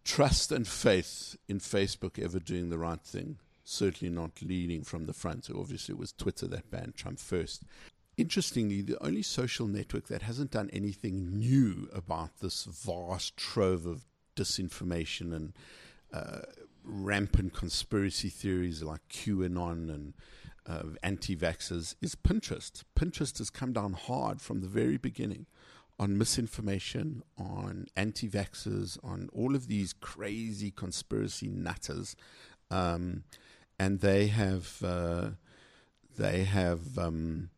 trust 0.04 0.52
and 0.52 0.68
faith 0.68 1.36
in 1.48 1.60
Facebook 1.60 2.18
ever 2.18 2.40
doing 2.40 2.70
the 2.70 2.78
right 2.78 3.02
thing. 3.02 3.38
Certainly 3.64 4.14
not 4.14 4.42
leading 4.42 4.84
from 4.84 5.06
the 5.06 5.14
front. 5.14 5.50
Obviously, 5.54 5.94
it 5.94 6.00
was 6.00 6.12
Twitter 6.12 6.48
that 6.48 6.72
banned 6.72 6.96
Trump 6.96 7.20
first. 7.20 7.64
Interestingly, 8.18 8.82
the 8.82 9.02
only 9.04 9.22
social 9.22 9.68
network 9.68 10.08
that 10.08 10.24
hasn't 10.24 10.52
done 10.52 10.70
anything 10.74 11.38
new 11.38 11.88
about 11.94 12.40
this 12.40 12.64
vast 12.64 13.38
trove 13.38 13.86
of 13.86 14.06
disinformation 14.36 15.34
and 15.34 15.54
uh, 16.12 16.40
rampant 16.84 17.54
conspiracy 17.54 18.30
theories 18.30 18.84
like 18.84 19.02
QAnon 19.10 19.94
and 19.94 20.14
uh, 20.68 20.84
anti 21.04 21.36
vaxxers 21.36 21.96
is 22.02 22.16
Pinterest. 22.16 22.84
Pinterest 22.96 23.38
has 23.40 23.50
come 23.50 23.74
down 23.74 23.94
hard 23.94 24.42
from 24.42 24.62
the 24.62 24.68
very 24.68 24.98
beginning 24.98 25.46
on 26.00 26.18
misinformation, 26.18 27.24
on 27.38 27.88
anti 27.96 28.30
vaxxers, 28.30 28.98
on 29.04 29.30
all 29.34 29.56
of 29.56 29.68
these 29.68 29.94
crazy 29.94 30.72
conspiracy 30.72 31.48
nutters. 31.48 32.16
Um, 32.72 33.24
and 33.78 34.00
they 34.00 34.28
have, 34.28 34.82
uh, 34.84 35.32
they 36.18 36.44
have, 36.44 36.98
um, 36.98 37.50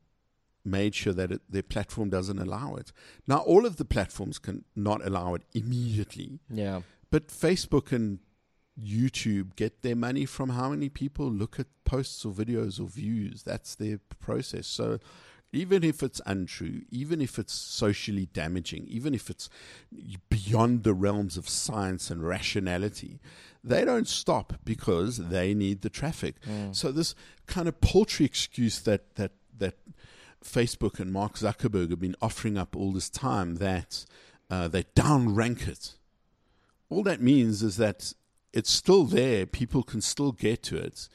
made 0.63 0.93
sure 0.95 1.13
that 1.13 1.31
it, 1.31 1.41
their 1.49 1.63
platform 1.63 2.09
doesn't 2.09 2.39
allow 2.39 2.75
it. 2.75 2.91
Now, 3.27 3.39
all 3.39 3.65
of 3.65 3.77
the 3.77 3.85
platforms 3.85 4.39
can 4.39 4.63
not 4.75 5.05
allow 5.05 5.33
it 5.33 5.41
immediately. 5.53 6.39
Yeah. 6.49 6.81
But 7.09 7.27
Facebook 7.27 7.91
and 7.91 8.19
YouTube 8.79 9.55
get 9.55 9.81
their 9.81 9.95
money 9.95 10.25
from 10.25 10.49
how 10.49 10.69
many 10.69 10.89
people 10.89 11.29
look 11.29 11.59
at 11.59 11.67
posts 11.83 12.25
or 12.25 12.31
videos 12.31 12.79
or 12.79 12.87
views. 12.87 13.43
That's 13.43 13.75
their 13.75 13.99
process. 14.19 14.67
So 14.67 14.99
even 15.53 15.83
if 15.83 16.01
it's 16.01 16.21
untrue, 16.25 16.83
even 16.89 17.21
if 17.21 17.37
it's 17.37 17.53
socially 17.53 18.27
damaging, 18.27 18.85
even 18.87 19.13
if 19.13 19.29
it's 19.29 19.49
beyond 20.29 20.83
the 20.83 20.93
realms 20.93 21.35
of 21.35 21.49
science 21.49 22.09
and 22.09 22.25
rationality, 22.25 23.19
they 23.63 23.83
don't 23.83 24.07
stop 24.07 24.53
because 24.63 25.17
they 25.17 25.53
need 25.53 25.81
the 25.81 25.89
traffic. 25.89 26.35
Mm. 26.49 26.75
So 26.75 26.91
this 26.91 27.15
kind 27.47 27.67
of 27.67 27.81
paltry 27.81 28.25
excuse 28.25 28.79
that 28.81 29.15
that 29.15 29.33
that 29.57 29.75
Facebook 30.43 30.99
and 30.99 31.11
Mark 31.11 31.33
Zuckerberg 31.35 31.89
have 31.89 31.99
been 31.99 32.15
offering 32.21 32.57
up 32.57 32.75
all 32.75 32.91
this 32.91 33.09
time 33.09 33.55
that 33.55 34.05
uh, 34.49 34.67
they 34.67 34.83
downrank 34.95 35.67
it. 35.67 35.95
All 36.89 37.03
that 37.03 37.21
means 37.21 37.61
is 37.61 37.77
that 37.77 38.13
it's 38.53 38.71
still 38.71 39.05
there. 39.05 39.45
People 39.45 39.83
can 39.83 40.01
still 40.01 40.31
get 40.31 40.61
to 40.63 40.77
it 40.77 41.07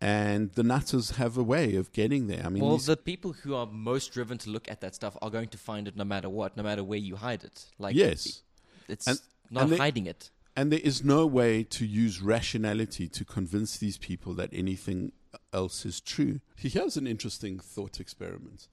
and 0.00 0.52
the 0.52 0.62
nutters 0.62 1.10
have 1.12 1.36
a 1.36 1.42
way 1.42 1.74
of 1.74 1.92
getting 1.92 2.28
there. 2.28 2.42
I 2.46 2.48
mean, 2.48 2.62
well, 2.62 2.76
these- 2.76 2.86
the 2.86 2.96
people 2.96 3.32
who 3.32 3.54
are 3.54 3.66
most 3.66 4.12
driven 4.12 4.38
to 4.38 4.50
look 4.50 4.70
at 4.70 4.80
that 4.80 4.94
stuff 4.94 5.16
are 5.20 5.30
going 5.30 5.48
to 5.48 5.58
find 5.58 5.88
it 5.88 5.96
no 5.96 6.04
matter 6.04 6.28
what, 6.28 6.56
no 6.56 6.62
matter 6.62 6.84
where 6.84 6.98
you 6.98 7.16
hide 7.16 7.42
it. 7.44 7.66
Like 7.78 7.96
yes, 7.96 8.42
it's 8.88 9.06
And- 9.06 9.20
not 9.50 9.64
and 9.64 9.72
they- 9.72 9.76
hiding 9.78 10.06
it. 10.06 10.30
and 10.54 10.70
there 10.72 10.78
is 10.80 11.02
no 11.02 11.26
way 11.26 11.64
to 11.64 11.84
use 11.84 12.22
rationality 12.22 13.08
to 13.08 13.24
convince 13.24 13.76
these 13.78 13.98
people 13.98 14.34
that 14.34 14.50
anything 14.52 15.12
else 15.52 15.84
is 15.84 16.00
true. 16.00 16.40
Here's 16.56 16.96
an 16.96 17.06
interesting 17.06 17.58
thought 17.58 17.98
experiment. 18.00 18.68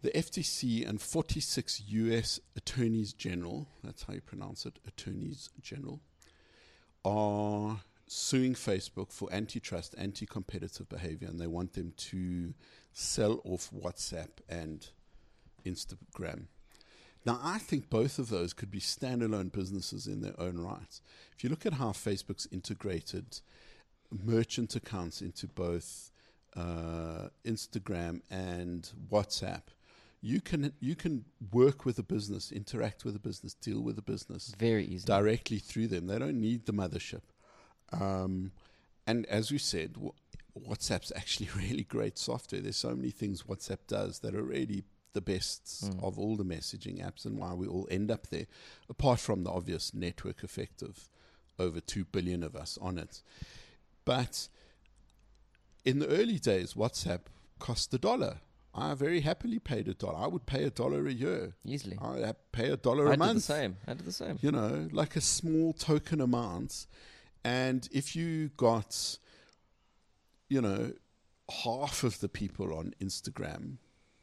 The 0.00 0.14
FTC 0.16 0.82
and 0.84 1.00
46 1.00 1.82
US 1.88 2.40
attorneys 2.56 3.12
general, 3.12 3.68
that's 3.82 4.02
how 4.04 4.14
you 4.14 4.20
pronounce 4.22 4.66
it, 4.66 4.78
attorneys 4.86 5.50
general, 5.62 6.00
are 7.04 7.80
suing 8.06 8.54
Facebook 8.54 9.12
for 9.12 9.32
antitrust, 9.32 9.94
anti 9.98 10.26
competitive 10.26 10.88
behavior, 10.88 11.28
and 11.28 11.40
they 11.40 11.46
want 11.46 11.72
them 11.74 11.92
to 11.96 12.54
sell 12.92 13.40
off 13.44 13.70
WhatsApp 13.74 14.30
and 14.48 14.88
Instagram. 15.66 16.46
Now, 17.26 17.40
I 17.42 17.58
think 17.58 17.88
both 17.88 18.18
of 18.18 18.28
those 18.28 18.52
could 18.52 18.70
be 18.70 18.80
standalone 18.80 19.50
businesses 19.50 20.06
in 20.06 20.20
their 20.20 20.38
own 20.38 20.58
right. 20.58 21.00
If 21.36 21.42
you 21.42 21.50
look 21.50 21.64
at 21.64 21.74
how 21.74 21.88
Facebook's 21.88 22.46
integrated 22.52 23.40
merchant 24.10 24.76
accounts 24.76 25.22
into 25.22 25.46
both 25.48 26.10
uh, 26.54 27.28
Instagram 27.44 28.20
and 28.30 28.90
WhatsApp, 29.10 29.62
you 30.24 30.40
can 30.40 30.72
you 30.80 30.96
can 30.96 31.26
work 31.52 31.84
with 31.84 31.98
a 31.98 32.02
business, 32.02 32.50
interact 32.50 33.04
with 33.04 33.14
a 33.14 33.18
business, 33.18 33.52
deal 33.52 33.80
with 33.82 33.98
a 33.98 34.02
business 34.02 34.54
Very 34.58 34.84
easily 34.86 35.06
directly 35.06 35.58
through 35.58 35.88
them. 35.88 36.06
They 36.06 36.18
don't 36.18 36.40
need 36.40 36.64
the 36.64 36.72
mothership. 36.72 37.20
Um, 37.92 38.52
and 39.06 39.26
as 39.26 39.52
we 39.52 39.58
said, 39.58 39.96
WhatsApp's 40.58 41.12
actually 41.14 41.50
really 41.56 41.84
great 41.84 42.16
software. 42.18 42.62
There's 42.62 42.78
so 42.78 42.96
many 42.96 43.10
things 43.10 43.42
WhatsApp 43.42 43.80
does 43.86 44.20
that 44.20 44.34
are 44.34 44.42
really 44.42 44.84
the 45.12 45.20
best 45.20 45.84
Mm. 45.84 46.02
of 46.02 46.18
all 46.18 46.36
the 46.36 46.44
messaging 46.44 47.04
apps 47.04 47.26
and 47.26 47.38
why 47.38 47.52
we 47.52 47.66
all 47.66 47.86
end 47.90 48.10
up 48.10 48.28
there, 48.28 48.46
apart 48.88 49.20
from 49.20 49.44
the 49.44 49.50
obvious 49.50 49.92
network 49.92 50.42
effect 50.42 50.80
of 50.82 51.08
over 51.58 51.80
2 51.80 52.06
billion 52.06 52.42
of 52.42 52.56
us 52.56 52.78
on 52.80 52.96
it. 52.98 53.22
But 54.06 54.48
in 55.84 55.98
the 55.98 56.08
early 56.08 56.38
days, 56.38 56.72
WhatsApp 56.74 57.20
cost 57.58 57.92
a 57.92 57.98
dollar. 57.98 58.38
I 58.74 58.94
very 58.94 59.20
happily 59.20 59.60
paid 59.60 59.86
a 59.88 59.94
dollar. 59.94 60.18
I 60.18 60.26
would 60.26 60.46
pay 60.46 60.64
a 60.64 60.70
dollar 60.70 61.06
a 61.06 61.12
year. 61.12 61.54
Easily. 61.64 61.96
I 62.00 62.34
pay 62.50 62.70
a 62.70 62.76
dollar 62.76 63.06
I 63.06 63.10
a 63.10 63.12
did 63.12 63.18
month 63.20 63.34
the 63.34 63.40
same. 63.40 63.76
I 63.86 63.94
did 63.94 64.04
the 64.04 64.12
same. 64.12 64.38
you 64.42 64.50
know, 64.50 64.88
like 64.90 65.14
a 65.14 65.20
small 65.20 65.72
token 65.72 66.20
amount. 66.20 66.86
And 67.44 67.88
if 67.92 68.16
you 68.16 68.48
got, 68.56 69.18
you 70.48 70.60
know, 70.60 70.92
half 71.62 72.02
of 72.02 72.20
the 72.20 72.28
people 72.28 72.74
on 72.74 72.94
Instagram 73.00 73.76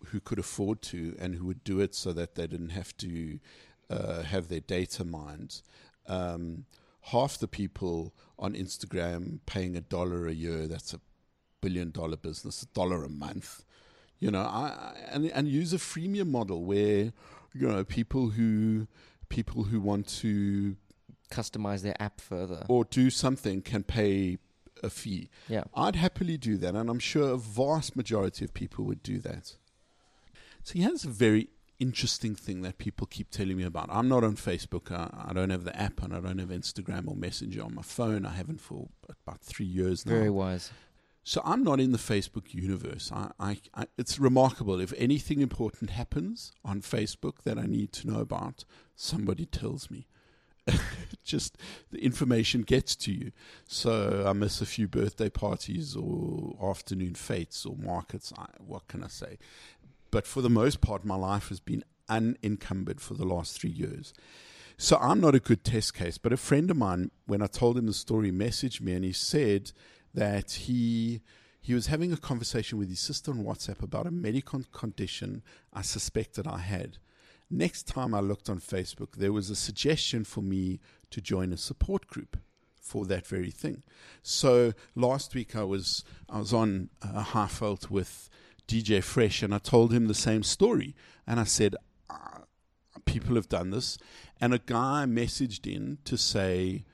who 0.08 0.20
could 0.20 0.39
afford 0.39 0.81
to 0.81 1.15
and 1.20 1.36
who 1.36 1.46
would 1.46 1.63
do 1.63 1.79
it 1.79 1.96
so 1.96 2.12
that 2.13 2.36
they 2.36 2.48
didn't 2.48 2.70
have 2.70 2.96
to 2.98 3.39
uh, 3.89 4.24
have 4.24 4.50
their 4.50 4.60
data 4.60 5.05
mined, 5.05 5.62
um, 6.08 6.65
half 7.03 7.38
the 7.38 7.48
people 7.48 8.13
on 8.38 8.53
Instagram 8.53 9.39
paying 9.46 9.77
a 9.77 9.81
dollar 9.81 10.27
a 10.27 10.34
year, 10.34 10.67
that's 10.67 10.93
a 10.93 11.00
billion 11.62 11.91
dollar 11.91 12.17
business, 12.17 12.63
a 12.63 12.65
dollar 12.67 13.03
a 13.03 13.10
month. 13.10 13.63
You 14.22 14.32
know, 14.32 14.42
I, 14.44 14.94
and 15.12 15.25
and 15.32 15.48
use 15.50 15.74
a 15.74 15.78
freemium 15.78 16.30
model 16.30 16.63
where 16.63 17.12
you 17.54 17.68
know 17.68 17.84
people 17.84 18.30
who 18.30 18.88
people 19.28 19.63
who 19.63 19.82
want 19.82 20.08
to 20.22 20.78
Customize 21.32 21.82
their 21.82 22.00
app 22.01 22.20
further. 22.22 22.66
or 22.68 22.84
do 22.86 23.10
something 23.10 23.62
can 23.62 23.84
pay 23.84 24.38
a 24.84 24.90
fee. 24.90 25.30
Yeah. 25.48 25.63
I'd 25.74 25.96
happily 25.96 26.38
do 26.38 26.58
that, 26.58 26.75
and 26.75 26.90
I'm 26.90 27.00
sure 27.00 27.32
a 27.32 27.38
vast 27.38 27.96
majority 27.96 28.46
of 28.46 28.54
people 28.54 28.86
would 28.86 29.01
do 29.01 29.20
that. 29.20 29.56
So 30.63 30.78
here's 30.78 31.06
a 31.06 31.10
very 31.10 31.48
interesting 31.80 32.36
thing 32.36 32.62
that 32.62 32.78
people 32.78 33.08
keep 33.08 33.32
telling 33.32 33.58
me 33.58 33.63
about. 33.63 33.88
I'm 33.92 34.08
not 34.08 34.24
on 34.24 34.36
Facebook. 34.36 34.92
I, 34.92 35.30
I 35.30 35.34
don't 35.34 35.50
have 35.50 35.63
the 35.63 35.75
app, 35.80 36.04
and 36.04 36.13
I 36.13 36.20
don't 36.20 36.38
have 36.38 36.50
Instagram 36.50 37.08
or 37.08 37.16
Messenger 37.16 37.63
on 37.63 37.75
my 37.75 37.82
phone. 37.82 38.25
I 38.25 38.34
haven't 38.34 38.62
for 38.62 38.90
about 39.25 39.42
three 39.42 39.66
years 39.66 40.06
now. 40.06 40.13
Very 40.13 40.30
wise. 40.30 40.72
So 41.24 41.42
I'm 41.46 41.63
not 41.63 41.80
in 41.80 41.92
the 41.92 41.98
Facebook 41.98 42.54
universe. 42.54 43.12
I, 43.13 43.32
I, 43.40 43.58
I, 43.75 43.86
it's 43.98 44.20
remarkable. 44.20 44.80
If 44.80 44.94
anything 44.98 45.42
important 45.42 45.92
happens 45.92 46.51
on 46.66 46.82
Facebook 46.82 47.44
that 47.44 47.60
I 47.60 47.66
need 47.66 47.92
to 47.94 48.08
know 48.08 48.20
about, 48.20 48.66
somebody 48.96 49.46
tells 49.46 49.92
me. 49.92 50.08
Just 51.24 51.58
the 51.92 52.04
information 52.04 52.62
gets 52.63 52.96
to 52.98 53.12
you. 53.12 53.32
So 53.68 54.25
I 54.28 54.34
miss 54.34 54.62
a 54.62 54.66
few 54.66 54.88
birthday 54.88 55.30
parties 55.30 55.96
or 55.96 56.56
afternoon 56.62 57.16
fetes 57.16 57.66
or 57.66 57.75
markets. 57.78 58.34
What 58.60 58.88
can 58.88 59.04
I 59.04 59.08
say? 59.08 59.38
But 60.10 60.28
for 60.28 60.42
the 60.42 60.50
most 60.50 60.82
part, 60.82 61.06
my 61.06 61.16
life 61.16 61.50
has 61.50 61.60
been 61.60 61.84
unencumbered 62.10 63.00
for 63.00 63.13
the 63.13 63.25
last 63.25 63.60
three 63.60 63.70
years. 63.70 64.13
So 64.78 64.98
I'm 64.98 65.22
not 65.22 65.36
a 65.36 65.40
good 65.40 65.63
test 65.63 65.94
case. 65.94 66.18
But 66.18 66.34
a 66.34 66.38
friend 66.38 66.72
of 66.72 66.78
mine, 66.78 67.12
when 67.28 67.42
I 67.42 67.48
told 67.48 67.78
him 67.78 67.86
the 67.86 67.94
story, 67.94 68.32
messaged 68.32 68.82
me 68.82 68.94
and 68.94 69.06
he 69.06 69.13
said 69.13 69.72
that 70.13 70.51
he 70.51 71.22
he 71.63 71.75
was 71.75 71.88
having 71.88 72.12
a 72.12 72.18
conversation 72.18 72.80
with 72.80 72.89
his 72.89 73.00
sister 73.00 73.32
on 73.32 73.44
WhatsApp 73.44 73.84
about 73.84 74.08
a 74.08 74.12
medical 74.12 74.63
condition 74.72 75.44
I 75.72 75.84
suspected 75.84 76.48
I 76.48 76.58
had. 76.58 76.98
Next 77.51 77.84
time 77.84 78.15
I 78.15 78.20
looked 78.20 78.50
on 78.50 78.60
Facebook, 78.60 79.18
there 79.18 79.32
was 79.32 79.51
a 79.51 79.56
suggestion 79.56 80.24
for 80.24 80.41
me 80.41 80.80
to 81.12 81.22
join 81.22 81.53
a 81.53 81.58
support 81.58 82.08
group 82.08 82.38
for 82.80 83.06
that 83.06 83.27
very 83.27 83.51
thing. 83.51 83.84
So 84.24 84.74
last 84.96 85.36
week 85.36 85.56
I 85.56 85.63
was 85.63 86.03
I 86.30 86.39
was 86.39 86.51
on 86.51 86.89
uh, 87.01 87.24
Highveld 87.24 87.89
with 87.89 88.30
DJ 88.68 89.03
Fresh, 89.03 89.44
and 89.44 89.53
I 89.53 89.60
told 89.60 89.94
him 89.94 90.08
the 90.08 90.13
same 90.13 90.44
story, 90.44 90.96
and 91.27 91.39
I 91.39 91.44
said, 91.44 91.75
uh, 92.10 92.39
"People 93.06 93.36
have 93.36 93.50
done 93.50 93.70
this," 93.70 93.98
and 94.39 94.53
a 94.53 94.60
guy 94.60 95.06
messaged 95.08 95.72
in 95.72 96.00
to 96.06 96.18
say, 96.18 96.86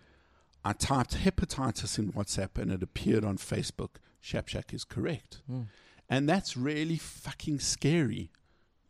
"I 0.68 0.74
typed 0.74 1.16
hepatitis 1.16 1.98
in 1.98 2.14
WhatsApp, 2.14 2.58
and 2.62 2.72
it 2.72 2.84
appeared 2.84 3.24
on 3.24 3.38
Facebook. 3.38 3.96
Shapshak 4.22 4.74
is 4.74 4.84
correct." 4.84 5.42
Hmm. 5.48 5.64
And 6.10 6.28
that's 6.28 6.58
really 6.58 6.98
fucking 6.98 7.60
scary. 7.60 8.32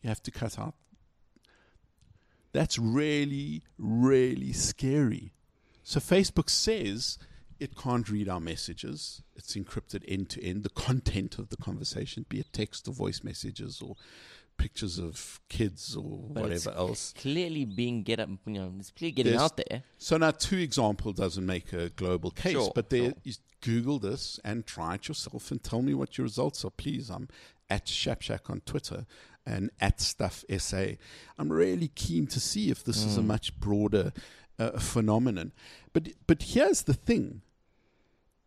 You 0.01 0.09
have 0.09 0.23
to 0.23 0.31
cut 0.31 0.59
out. 0.59 0.75
That's 2.51 2.77
really, 2.79 3.63
really 3.77 4.53
scary. 4.53 5.33
So 5.83 5.99
Facebook 5.99 6.49
says 6.49 7.17
it 7.59 7.75
can't 7.75 8.09
read 8.09 8.29
our 8.29 8.39
messages. 8.39 9.21
It's 9.35 9.55
encrypted 9.55 10.03
end 10.07 10.29
to 10.31 10.43
end. 10.43 10.63
The 10.63 10.69
content 10.69 11.39
of 11.39 11.49
the 11.49 11.57
conversation, 11.57 12.25
be 12.29 12.39
it 12.39 12.53
text 12.53 12.87
or 12.87 12.93
voice 12.93 13.23
messages 13.23 13.81
or 13.81 13.95
pictures 14.57 14.97
of 14.99 15.39
kids 15.49 15.95
or 15.95 16.29
But 16.33 16.43
whatever 16.43 16.71
else. 16.71 17.13
Clearly 17.17 17.65
being 17.65 18.03
get 18.03 18.19
up, 18.19 18.29
you 18.45 18.53
know, 18.53 18.73
it's 18.79 18.91
clearly 18.91 19.11
getting 19.13 19.31
There's- 19.33 19.43
out 19.43 19.57
there. 19.57 19.83
So 19.97 20.17
now 20.17 20.31
two 20.31 20.57
example 20.57 21.13
doesn't 21.13 21.45
make 21.45 21.73
a 21.73 21.89
global 21.89 22.31
case, 22.31 22.53
Sure, 22.53 22.71
but 22.73 22.89
there 22.89 23.05
sure. 23.11 23.13
is 23.23 23.39
Google 23.61 23.99
this 23.99 24.39
and 24.43 24.65
try 24.65 24.95
it 24.95 25.07
yourself 25.07 25.51
and 25.51 25.63
tell 25.63 25.81
me 25.81 25.93
what 25.93 26.17
your 26.17 26.23
results 26.25 26.63
are, 26.65 26.71
please. 26.71 27.09
I'm 27.09 27.27
at 27.69 27.85
Shapshak 27.85 28.49
on 28.49 28.61
Twitter 28.61 29.05
and 29.45 29.71
at 29.79 29.99
Stuff 30.01 30.43
SA. 30.49 30.97
I'm 31.37 31.51
really 31.51 31.87
keen 31.89 32.27
to 32.27 32.39
see 32.39 32.69
if 32.69 32.83
this 32.83 33.03
is 33.03 33.17
a 33.17 33.21
Mm. 33.21 33.25
much 33.27 33.59
broader 33.59 34.11
uh, 34.59 34.79
phenomenon. 34.79 35.51
But 35.93 36.09
but 36.25 36.41
here's 36.43 36.83
the 36.83 36.93
thing: 36.95 37.41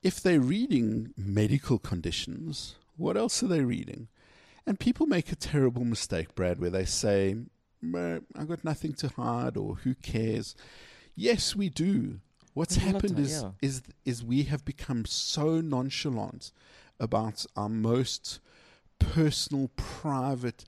if 0.03 0.21
they're 0.21 0.41
reading 0.41 1.13
medical 1.17 1.79
conditions, 1.79 2.75
what 2.97 3.17
else 3.17 3.43
are 3.43 3.49
they 3.49 3.63
reading? 3.63 4.09
And 4.71 4.79
people 4.79 5.07
make 5.07 5.33
a 5.33 5.35
terrible 5.35 5.85
mistake, 5.85 6.37
Brad, 6.37 6.61
where 6.61 6.71
they 6.71 6.85
say, 6.85 7.35
"Meh, 7.83 8.21
"I 8.37 8.45
got 8.45 8.63
nothing 8.63 8.93
to 8.93 9.09
hide," 9.09 9.57
or 9.57 9.75
"Who 9.83 9.97
cares?" 9.97 10.55
Yes, 11.17 11.57
we 11.57 11.69
do. 11.69 12.21
What's 12.55 12.77
There's 12.77 12.87
happened 12.93 13.19
is 13.19 13.43
yeah. 13.43 13.51
is 13.61 13.83
is 14.05 14.23
we 14.23 14.45
have 14.45 14.65
become 14.65 15.07
so 15.07 15.61
nonchalant 15.61 16.53
about 17.01 17.47
our 17.57 17.69
most 17.69 18.39
personal, 19.01 19.73
private, 19.75 20.65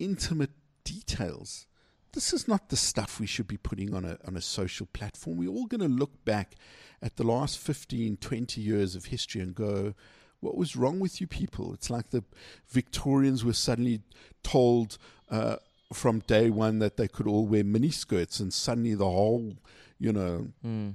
intimate 0.00 0.50
details. 0.82 1.68
This 2.14 2.32
is 2.32 2.48
not 2.48 2.70
the 2.70 2.76
stuff 2.76 3.20
we 3.20 3.28
should 3.28 3.46
be 3.46 3.58
putting 3.58 3.94
on 3.94 4.04
a 4.04 4.18
on 4.26 4.36
a 4.36 4.40
social 4.40 4.86
platform. 4.86 5.36
We're 5.36 5.50
all 5.50 5.66
going 5.66 5.88
to 5.88 6.00
look 6.02 6.24
back 6.24 6.56
at 7.00 7.14
the 7.14 7.22
last 7.22 7.60
15, 7.60 8.16
20 8.16 8.60
years 8.60 8.96
of 8.96 9.04
history 9.04 9.40
and 9.40 9.54
go, 9.54 9.94
What 10.40 10.56
was 10.56 10.76
wrong 10.76 11.00
with 11.00 11.20
you 11.20 11.26
people? 11.26 11.72
It's 11.74 11.90
like 11.90 12.10
the 12.10 12.24
Victorians 12.68 13.44
were 13.44 13.52
suddenly 13.54 14.00
told 14.42 14.98
uh, 15.30 15.56
from 15.92 16.20
day 16.20 16.50
one 16.50 16.78
that 16.80 16.96
they 16.96 17.08
could 17.08 17.26
all 17.26 17.46
wear 17.46 17.64
miniskirts, 17.64 18.40
and 18.40 18.52
suddenly 18.52 18.94
the 18.94 19.04
whole, 19.10 19.54
you 19.98 20.12
know, 20.12 20.48
Mm. 20.64 20.94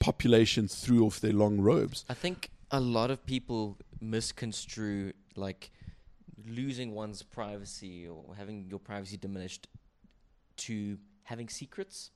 population 0.00 0.68
threw 0.68 1.04
off 1.06 1.20
their 1.20 1.32
long 1.32 1.60
robes. 1.60 2.04
I 2.08 2.14
think 2.14 2.50
a 2.70 2.80
lot 2.80 3.10
of 3.10 3.24
people 3.26 3.78
misconstrue 4.00 5.12
like 5.36 5.70
losing 6.46 6.92
one's 6.94 7.22
privacy 7.22 8.06
or 8.08 8.34
having 8.36 8.66
your 8.68 8.80
privacy 8.80 9.16
diminished 9.16 9.68
to 10.56 10.98
having 11.24 11.48
secrets. 11.48 12.10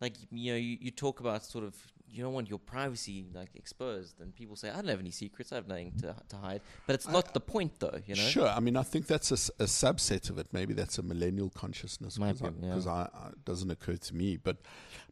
Like 0.00 0.14
you 0.30 0.52
know, 0.52 0.58
you, 0.58 0.78
you 0.80 0.90
talk 0.90 1.20
about 1.20 1.44
sort 1.44 1.64
of 1.64 1.74
you 2.10 2.22
don't 2.22 2.32
want 2.32 2.48
your 2.48 2.58
privacy 2.58 3.26
like 3.34 3.50
exposed, 3.54 4.20
and 4.20 4.34
people 4.34 4.56
say 4.56 4.70
I 4.70 4.76
don't 4.76 4.88
have 4.88 5.00
any 5.00 5.10
secrets, 5.10 5.52
I 5.52 5.56
have 5.56 5.68
nothing 5.68 5.92
to 6.00 6.14
to 6.28 6.36
hide. 6.36 6.60
But 6.86 6.94
it's 6.94 7.08
not 7.08 7.34
the 7.34 7.40
point, 7.40 7.78
though. 7.80 7.98
You 8.06 8.14
know, 8.14 8.22
Sure. 8.22 8.48
I 8.48 8.60
mean, 8.60 8.76
I 8.76 8.82
think 8.82 9.06
that's 9.06 9.30
a, 9.30 9.62
a 9.62 9.66
subset 9.66 10.30
of 10.30 10.38
it. 10.38 10.48
Maybe 10.52 10.72
that's 10.74 10.98
a 10.98 11.02
millennial 11.02 11.50
consciousness 11.50 12.16
because 12.16 12.40
be, 12.40 12.48
I, 12.48 12.50
yeah. 12.62 12.80
I, 12.86 12.92
I, 12.92 13.28
it 13.30 13.44
doesn't 13.44 13.70
occur 13.70 13.96
to 13.96 14.14
me. 14.14 14.36
But, 14.36 14.58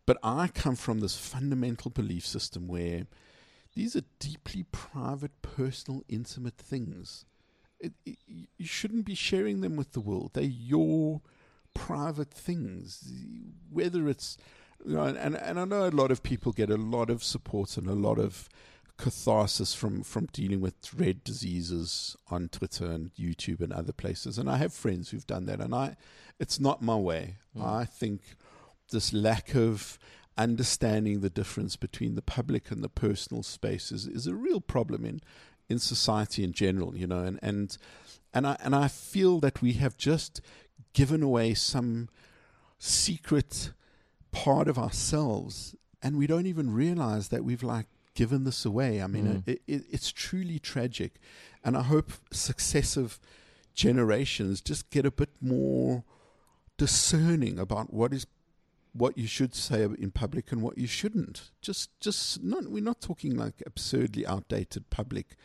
but 0.06 0.18
I 0.22 0.48
come 0.48 0.76
from 0.76 1.00
this 1.00 1.16
fundamental 1.18 1.90
belief 1.90 2.26
system 2.26 2.68
where 2.68 3.06
these 3.74 3.94
are 3.94 4.04
deeply 4.18 4.64
private, 4.72 5.42
personal, 5.42 6.02
intimate 6.08 6.56
things. 6.56 7.26
It, 7.78 7.92
it, 8.06 8.16
you 8.26 8.66
shouldn't 8.66 9.04
be 9.04 9.14
sharing 9.14 9.60
them 9.60 9.76
with 9.76 9.92
the 9.92 10.00
world. 10.00 10.30
They're 10.32 10.44
your 10.44 11.20
private 11.74 12.32
things. 12.32 13.12
Whether 13.70 14.08
it's, 14.08 14.38
you 14.84 14.94
know, 14.94 15.04
and, 15.04 15.36
and 15.36 15.60
I 15.60 15.64
know 15.64 15.86
a 15.86 15.90
lot 15.90 16.10
of 16.10 16.22
people 16.22 16.52
get 16.52 16.70
a 16.70 16.76
lot 16.76 17.10
of 17.10 17.22
support 17.24 17.76
and 17.76 17.88
a 17.88 17.94
lot 17.94 18.18
of 18.18 18.48
catharsis 18.98 19.74
from 19.74 20.02
from 20.02 20.26
dealing 20.32 20.60
with 20.60 20.74
red 20.94 21.22
diseases 21.22 22.16
on 22.30 22.48
Twitter 22.48 22.86
and 22.86 23.14
YouTube 23.14 23.60
and 23.60 23.72
other 23.72 23.92
places. 23.92 24.38
And 24.38 24.48
I 24.48 24.56
have 24.56 24.72
friends 24.72 25.10
who've 25.10 25.26
done 25.26 25.46
that, 25.46 25.60
and 25.60 25.74
I, 25.74 25.96
it's 26.38 26.58
not 26.58 26.82
my 26.82 26.96
way. 26.96 27.36
Mm. 27.56 27.64
I 27.64 27.84
think 27.84 28.36
this 28.90 29.12
lack 29.12 29.54
of 29.54 29.98
understanding 30.38 31.20
the 31.20 31.30
difference 31.30 31.76
between 31.76 32.14
the 32.14 32.22
public 32.22 32.70
and 32.70 32.82
the 32.82 32.88
personal 32.88 33.42
spaces 33.42 34.06
is 34.06 34.26
a 34.26 34.34
real 34.34 34.60
problem 34.60 35.04
in 35.04 35.20
in 35.68 35.78
society 35.78 36.44
in 36.44 36.52
general. 36.52 36.96
You 36.96 37.06
know, 37.06 37.20
and 37.20 37.38
and 37.42 37.76
and 38.32 38.46
I 38.46 38.56
and 38.60 38.74
I 38.74 38.88
feel 38.88 39.40
that 39.40 39.60
we 39.60 39.74
have 39.74 39.96
just 39.96 40.40
given 40.92 41.22
away 41.22 41.52
some 41.54 42.08
secret 42.78 43.72
part 44.44 44.68
of 44.68 44.76
ourselves 44.78 45.74
and 46.02 46.10
we 46.20 46.26
don't 46.26 46.46
even 46.46 46.68
realize 46.84 47.28
that 47.28 47.42
we've 47.48 47.62
like 47.76 47.86
given 48.14 48.44
this 48.44 48.64
away. 48.64 48.92
I 49.02 49.06
mean 49.06 49.26
Mm. 49.26 49.42
it, 49.52 49.58
it, 49.66 49.82
it's 49.94 50.10
truly 50.24 50.58
tragic. 50.72 51.12
And 51.64 51.72
i 51.76 51.82
hope 51.82 52.08
successive 52.32 53.10
generations 53.74 54.54
just 54.70 54.82
get 54.90 55.04
a 55.06 55.10
bit 55.10 55.30
more 55.40 56.04
discerning 56.78 57.58
about 57.58 57.92
what 57.92 58.12
is 58.12 58.26
what 58.92 59.18
you 59.18 59.26
should 59.26 59.54
say 59.54 59.82
in 59.84 60.10
public 60.10 60.50
and 60.52 60.62
what 60.62 60.78
you 60.78 60.86
shouldn't. 60.86 61.50
Just 61.60 61.90
just 62.00 62.42
not 62.42 62.62
we're 62.74 62.82
not 62.92 63.00
talking 63.08 63.36
like 63.44 63.62
absurdly 63.66 64.24
outdated 64.26 64.88
public 64.90 65.36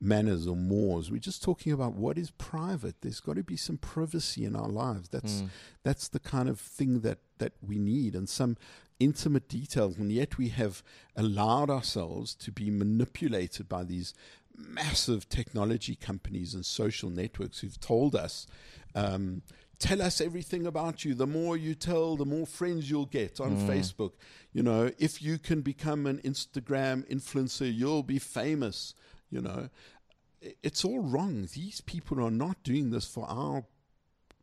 manners 0.00 0.46
or 0.46 0.56
mores. 0.56 1.10
We're 1.10 1.18
just 1.18 1.42
talking 1.42 1.72
about 1.72 1.94
what 1.94 2.18
is 2.18 2.30
private. 2.32 2.96
There's 3.00 3.20
got 3.20 3.36
to 3.36 3.42
be 3.42 3.56
some 3.56 3.78
privacy 3.78 4.44
in 4.44 4.54
our 4.54 4.68
lives. 4.68 5.08
That's 5.08 5.40
Mm. 5.42 5.48
that's 5.84 6.08
the 6.08 6.20
kind 6.20 6.48
of 6.48 6.60
thing 6.60 7.00
that 7.00 7.18
that 7.38 7.52
we 7.62 7.78
need. 7.78 8.14
And 8.14 8.28
some 8.28 8.56
intimate 8.98 9.46
details 9.48 9.98
and 9.98 10.10
yet 10.10 10.38
we 10.38 10.48
have 10.48 10.82
allowed 11.16 11.68
ourselves 11.70 12.34
to 12.34 12.50
be 12.50 12.70
manipulated 12.70 13.68
by 13.68 13.84
these 13.84 14.14
massive 14.56 15.28
technology 15.28 15.94
companies 15.94 16.54
and 16.54 16.64
social 16.64 17.10
networks 17.10 17.58
who've 17.60 17.78
told 17.80 18.14
us 18.14 18.46
um, 18.94 19.42
tell 19.78 20.00
us 20.00 20.22
everything 20.22 20.66
about 20.66 21.04
you. 21.04 21.14
The 21.14 21.26
more 21.26 21.56
you 21.58 21.74
tell 21.74 22.16
the 22.16 22.24
more 22.24 22.46
friends 22.46 22.88
you'll 22.90 23.04
get 23.06 23.38
on 23.40 23.56
Mm. 23.58 23.66
facebook. 23.68 24.12
You 24.52 24.62
know 24.62 24.90
if 24.98 25.20
you 25.22 25.38
can 25.38 25.60
become 25.60 26.06
an 26.06 26.18
instagram 26.24 27.06
influencer 27.10 27.72
you'll 27.72 28.02
be 28.02 28.18
famous 28.18 28.94
you 29.30 29.40
know 29.40 29.68
it's 30.62 30.84
all 30.84 31.00
wrong. 31.00 31.48
These 31.52 31.80
people 31.80 32.22
are 32.24 32.30
not 32.30 32.62
doing 32.62 32.90
this 32.90 33.06
for 33.06 33.26
our 33.28 33.64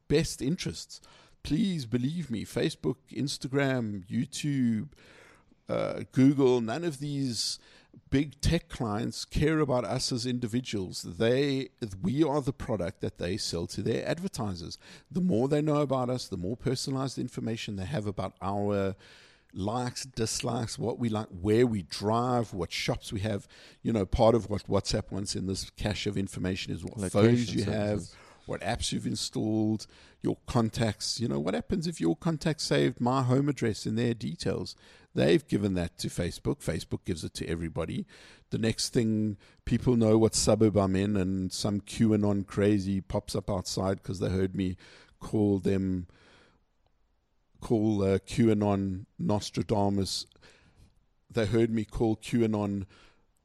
best 0.07 0.41
interests. 0.41 1.01
Please 1.43 1.85
believe 1.85 2.31
me 2.31 2.45
facebook 2.45 2.95
instagram 3.11 4.05
youtube 4.07 4.87
uh, 5.67 6.01
google 6.13 6.61
none 6.61 6.85
of 6.85 6.99
these 6.99 7.59
big 8.09 8.39
tech 8.41 8.69
clients 8.69 9.25
care 9.25 9.59
about 9.59 9.85
us 9.85 10.11
as 10.11 10.25
individuals. 10.25 11.01
They 11.03 11.69
we 12.01 12.23
are 12.23 12.41
the 12.41 12.53
product 12.53 13.01
that 13.01 13.17
they 13.17 13.37
sell 13.37 13.67
to 13.67 13.81
their 13.81 14.07
advertisers. 14.07 14.77
The 15.11 15.21
more 15.21 15.47
they 15.47 15.61
know 15.61 15.81
about 15.81 16.09
us 16.09 16.27
the 16.27 16.37
more 16.37 16.55
personalized 16.55 17.17
information 17.17 17.75
they 17.75 17.85
have 17.85 18.07
about 18.07 18.35
our 18.41 18.95
likes 19.53 20.03
dislikes 20.03 20.79
what 20.79 20.97
we 20.97 21.09
like 21.09 21.27
where 21.27 21.67
we 21.67 21.83
drive 21.83 22.53
what 22.53 22.71
shops 22.71 23.13
we 23.13 23.19
have 23.19 23.47
you 23.83 23.93
know 23.93 24.05
part 24.05 24.33
of 24.33 24.49
what 24.49 24.63
whatsapp 24.67 25.11
wants 25.11 25.35
in 25.35 25.45
this 25.45 25.69
cache 25.77 26.07
of 26.07 26.17
information 26.17 26.73
is 26.73 26.83
what 26.83 27.11
phones 27.11 27.47
Location 27.49 27.59
you 27.59 27.65
have 27.65 28.01
what 28.45 28.61
apps 28.61 28.91
you've 28.91 29.07
installed, 29.07 29.87
your 30.21 30.37
contacts. 30.45 31.19
You 31.19 31.27
know, 31.27 31.39
what 31.39 31.53
happens 31.53 31.87
if 31.87 32.01
your 32.01 32.15
contacts 32.15 32.63
saved 32.63 32.99
my 32.99 33.23
home 33.23 33.49
address 33.49 33.85
in 33.85 33.95
their 33.95 34.13
details? 34.13 34.75
They've 35.15 35.47
given 35.47 35.75
that 35.75 35.97
to 35.99 36.07
Facebook. 36.07 36.63
Facebook 36.63 37.05
gives 37.05 37.23
it 37.23 37.33
to 37.35 37.47
everybody. 37.47 38.05
The 38.49 38.57
next 38.57 38.89
thing, 38.89 39.37
people 39.65 39.95
know 39.95 40.17
what 40.17 40.35
suburb 40.35 40.77
I'm 40.77 40.95
in, 40.95 41.15
and 41.15 41.51
some 41.51 41.81
QAnon 41.81 42.45
crazy 42.45 42.99
pops 42.99 43.35
up 43.35 43.49
outside 43.49 43.97
because 43.97 44.19
they 44.19 44.29
heard 44.29 44.55
me 44.55 44.77
call 45.19 45.59
them, 45.59 46.07
call 47.63 48.03
uh, 48.03 48.17
QAnon 48.19 49.05
Nostradamus. 49.17 50.25
They 51.31 51.45
heard 51.45 51.71
me 51.71 51.85
call 51.85 52.17
QAnon 52.17 52.85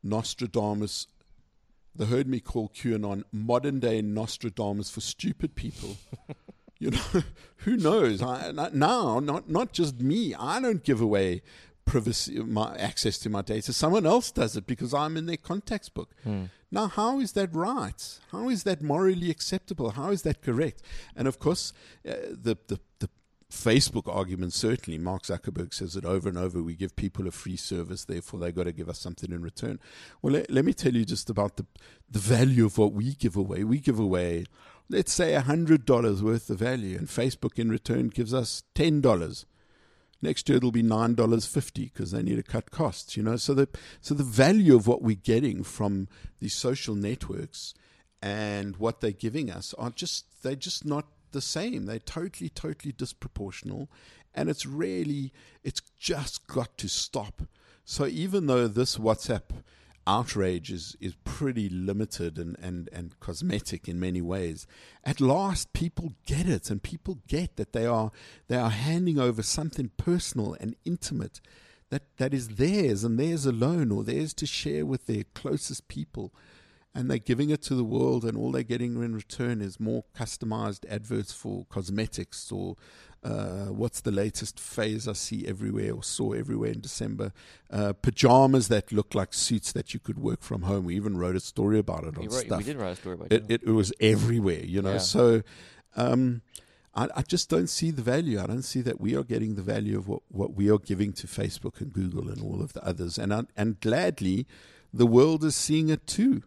Nostradamus 0.02 1.06
they 1.98 2.04
heard 2.04 2.28
me 2.28 2.38
call 2.38 2.68
QAnon 2.68 3.24
modern 3.32 3.80
day 3.80 4.00
Nostradamus 4.00 4.88
for 4.88 5.00
stupid 5.00 5.56
people. 5.56 5.96
you 6.78 6.92
know, 6.92 7.22
who 7.56 7.76
knows? 7.76 8.22
I, 8.22 8.52
not- 8.52 8.74
now, 8.74 9.18
not 9.18 9.50
not 9.50 9.72
just 9.72 10.00
me. 10.00 10.34
I 10.34 10.60
don't 10.60 10.84
give 10.84 11.00
away 11.00 11.42
privacy, 11.84 12.38
my 12.38 12.76
access 12.76 13.18
to 13.18 13.30
my 13.30 13.42
data. 13.42 13.72
Someone 13.72 14.06
else 14.06 14.30
does 14.30 14.56
it 14.56 14.66
because 14.66 14.94
I'm 14.94 15.16
in 15.16 15.26
their 15.26 15.38
contacts 15.38 15.88
book. 15.88 16.10
Mm. 16.24 16.50
Now, 16.70 16.86
how 16.86 17.18
is 17.18 17.32
that 17.32 17.52
right? 17.54 18.18
How 18.30 18.48
is 18.48 18.62
that 18.64 18.82
morally 18.82 19.30
acceptable? 19.30 19.90
How 19.90 20.10
is 20.10 20.22
that 20.22 20.42
correct? 20.42 20.82
And 21.16 21.26
of 21.26 21.38
course, 21.38 21.72
uh, 22.06 22.12
the, 22.30 22.56
the 22.68 22.78
the 23.00 23.08
Facebook 23.50 24.14
argument 24.14 24.52
certainly. 24.52 24.98
Mark 24.98 25.22
Zuckerberg 25.22 25.72
says 25.72 25.96
it 25.96 26.04
over 26.04 26.28
and 26.28 26.36
over. 26.36 26.62
We 26.62 26.74
give 26.74 26.96
people 26.96 27.26
a 27.26 27.30
free 27.30 27.56
service, 27.56 28.04
therefore 28.04 28.40
they've 28.40 28.54
got 28.54 28.64
to 28.64 28.72
give 28.72 28.88
us 28.88 28.98
something 28.98 29.32
in 29.32 29.42
return. 29.42 29.80
Well, 30.20 30.34
let, 30.34 30.50
let 30.50 30.64
me 30.64 30.74
tell 30.74 30.94
you 30.94 31.04
just 31.04 31.30
about 31.30 31.56
the 31.56 31.66
the 32.10 32.18
value 32.18 32.66
of 32.66 32.78
what 32.78 32.92
we 32.92 33.14
give 33.14 33.36
away. 33.36 33.64
We 33.64 33.78
give 33.78 33.98
away, 33.98 34.44
let's 34.88 35.12
say, 35.12 35.34
hundred 35.34 35.86
dollars 35.86 36.22
worth 36.22 36.50
of 36.50 36.58
value, 36.58 36.98
and 36.98 37.08
Facebook 37.08 37.58
in 37.58 37.70
return 37.70 38.08
gives 38.08 38.34
us 38.34 38.62
ten 38.74 39.00
dollars. 39.00 39.46
Next 40.20 40.48
year 40.48 40.58
it'll 40.58 40.72
be 40.72 40.82
nine 40.82 41.14
dollars 41.14 41.46
fifty 41.46 41.84
because 41.84 42.10
they 42.10 42.22
need 42.22 42.36
to 42.36 42.42
cut 42.42 42.70
costs. 42.70 43.16
You 43.16 43.22
know, 43.22 43.36
so 43.36 43.54
the 43.54 43.68
so 44.02 44.14
the 44.14 44.24
value 44.24 44.76
of 44.76 44.86
what 44.86 45.00
we're 45.00 45.16
getting 45.16 45.62
from 45.62 46.08
these 46.40 46.54
social 46.54 46.94
networks 46.94 47.72
and 48.20 48.76
what 48.76 49.00
they're 49.00 49.12
giving 49.12 49.50
us 49.50 49.74
are 49.78 49.90
just 49.90 50.42
they're 50.42 50.56
just 50.56 50.84
not 50.84 51.06
the 51.32 51.40
same. 51.40 51.86
They're 51.86 51.98
totally, 51.98 52.48
totally 52.48 52.92
disproportional, 52.92 53.88
and 54.34 54.48
it's 54.48 54.66
really 54.66 55.32
it's 55.62 55.82
just 55.98 56.46
got 56.46 56.76
to 56.78 56.88
stop. 56.88 57.42
So 57.84 58.06
even 58.06 58.46
though 58.46 58.68
this 58.68 58.96
WhatsApp 58.96 59.62
outrage 60.06 60.70
is 60.72 60.96
is 61.00 61.14
pretty 61.22 61.68
limited 61.68 62.38
and, 62.38 62.56
and, 62.60 62.88
and 62.92 63.20
cosmetic 63.20 63.86
in 63.86 64.00
many 64.00 64.22
ways. 64.22 64.66
At 65.04 65.20
last 65.20 65.74
people 65.74 66.14
get 66.24 66.48
it 66.48 66.70
and 66.70 66.82
people 66.82 67.18
get 67.28 67.56
that 67.56 67.74
they 67.74 67.84
are 67.84 68.10
they 68.48 68.56
are 68.56 68.70
handing 68.70 69.18
over 69.18 69.42
something 69.42 69.90
personal 69.98 70.56
and 70.58 70.74
intimate 70.86 71.42
that, 71.90 72.02
that 72.16 72.34
is 72.34 72.48
theirs 72.48 73.04
and 73.04 73.18
theirs 73.18 73.46
alone 73.46 73.90
or 73.90 74.04
theirs 74.04 74.34
to 74.34 74.46
share 74.46 74.84
with 74.84 75.06
their 75.06 75.24
closest 75.34 75.88
people. 75.88 76.32
And 76.98 77.08
they're 77.08 77.18
giving 77.18 77.50
it 77.50 77.62
to 77.62 77.76
the 77.76 77.84
world, 77.84 78.24
and 78.24 78.36
all 78.36 78.50
they're 78.50 78.64
getting 78.64 79.00
in 79.02 79.14
return 79.14 79.60
is 79.60 79.78
more 79.78 80.02
customized 80.16 80.84
adverts 80.90 81.32
for 81.32 81.64
cosmetics 81.70 82.50
or 82.50 82.76
uh, 83.22 83.66
what's 83.66 84.00
the 84.00 84.10
latest 84.10 84.58
phase 84.58 85.06
I 85.06 85.12
see 85.12 85.46
everywhere 85.46 85.92
or 85.94 86.02
saw 86.02 86.32
everywhere 86.32 86.72
in 86.72 86.80
December? 86.80 87.32
Uh, 87.70 87.92
pajamas 87.92 88.66
that 88.68 88.90
look 88.90 89.14
like 89.14 89.32
suits 89.32 89.70
that 89.72 89.94
you 89.94 90.00
could 90.00 90.18
work 90.18 90.42
from 90.42 90.62
home. 90.62 90.86
We 90.86 90.96
even 90.96 91.16
wrote 91.16 91.36
a 91.36 91.40
story 91.40 91.78
about 91.78 92.02
it 92.02 92.18
on 92.18 92.24
wrote- 92.24 92.32
stuff. 92.32 92.58
we 92.58 92.64
did 92.64 92.76
write 92.76 92.92
a 92.92 92.96
story 92.96 93.14
about 93.14 93.32
It, 93.32 93.44
it, 93.48 93.62
it 93.62 93.70
was 93.70 93.92
everywhere, 94.00 94.64
you 94.64 94.82
know. 94.82 94.94
Yeah. 94.94 94.98
So 94.98 95.42
um, 95.96 96.42
I, 96.94 97.08
I 97.14 97.22
just 97.22 97.48
don't 97.48 97.68
see 97.68 97.92
the 97.92 98.02
value. 98.02 98.40
I 98.40 98.46
don't 98.46 98.62
see 98.62 98.80
that 98.82 99.00
we 99.00 99.14
are 99.14 99.24
getting 99.24 99.54
the 99.54 99.62
value 99.62 99.96
of 99.98 100.08
what, 100.08 100.22
what 100.28 100.54
we 100.54 100.68
are 100.68 100.78
giving 100.78 101.12
to 101.14 101.28
Facebook 101.28 101.80
and 101.80 101.92
Google 101.92 102.28
and 102.28 102.42
all 102.42 102.60
of 102.60 102.72
the 102.72 102.84
others. 102.84 103.18
And 103.18 103.32
I, 103.32 103.44
and 103.56 103.80
gladly, 103.80 104.46
the 104.92 105.06
world 105.06 105.44
is 105.44 105.54
seeing 105.54 105.90
it 105.90 106.06
too. 106.06 106.42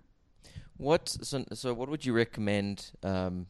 What 0.82 1.10
so, 1.10 1.46
so 1.54 1.74
what 1.74 1.89
would 1.89 2.06
you 2.06 2.13
recommend 2.13 2.91
um, 3.04 3.46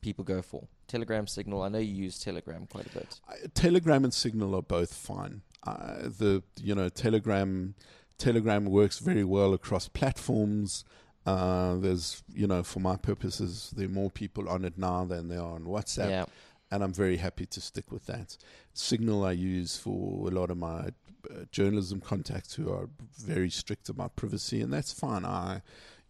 people 0.00 0.24
go 0.24 0.40
for? 0.40 0.66
Telegram, 0.88 1.26
Signal. 1.26 1.62
I 1.62 1.68
know 1.68 1.78
you 1.78 1.94
use 1.94 2.18
Telegram 2.18 2.66
quite 2.66 2.86
a 2.86 2.98
bit. 2.98 3.20
Uh, 3.28 3.34
Telegram 3.54 4.02
and 4.02 4.14
Signal 4.14 4.54
are 4.54 4.62
both 4.62 4.94
fine. 4.94 5.42
Uh, 5.66 6.08
the 6.18 6.42
you 6.60 6.74
know 6.74 6.88
Telegram 6.88 7.74
Telegram 8.16 8.64
works 8.64 8.98
very 8.98 9.24
well 9.24 9.52
across 9.52 9.88
platforms. 9.88 10.84
Uh, 11.26 11.74
there's 11.76 12.22
you 12.32 12.46
know 12.46 12.62
for 12.62 12.80
my 12.80 12.96
purposes 12.96 13.72
there 13.76 13.86
are 13.86 13.90
more 13.90 14.10
people 14.10 14.48
on 14.48 14.64
it 14.64 14.78
now 14.78 15.04
than 15.04 15.28
there 15.28 15.40
are 15.40 15.54
on 15.54 15.64
WhatsApp. 15.64 16.08
Yeah. 16.08 16.24
and 16.70 16.82
I'm 16.82 16.94
very 16.94 17.18
happy 17.18 17.44
to 17.46 17.60
stick 17.60 17.92
with 17.92 18.06
that. 18.06 18.38
Signal 18.72 19.24
I 19.24 19.32
use 19.32 19.76
for 19.76 20.28
a 20.28 20.30
lot 20.30 20.50
of 20.50 20.56
my 20.56 20.92
uh, 21.30 21.44
journalism 21.52 22.00
contacts 22.00 22.54
who 22.54 22.72
are 22.72 22.88
very 23.18 23.50
strict 23.50 23.90
about 23.90 24.16
privacy, 24.16 24.62
and 24.62 24.72
that's 24.72 24.92
fine. 24.92 25.26
I, 25.26 25.60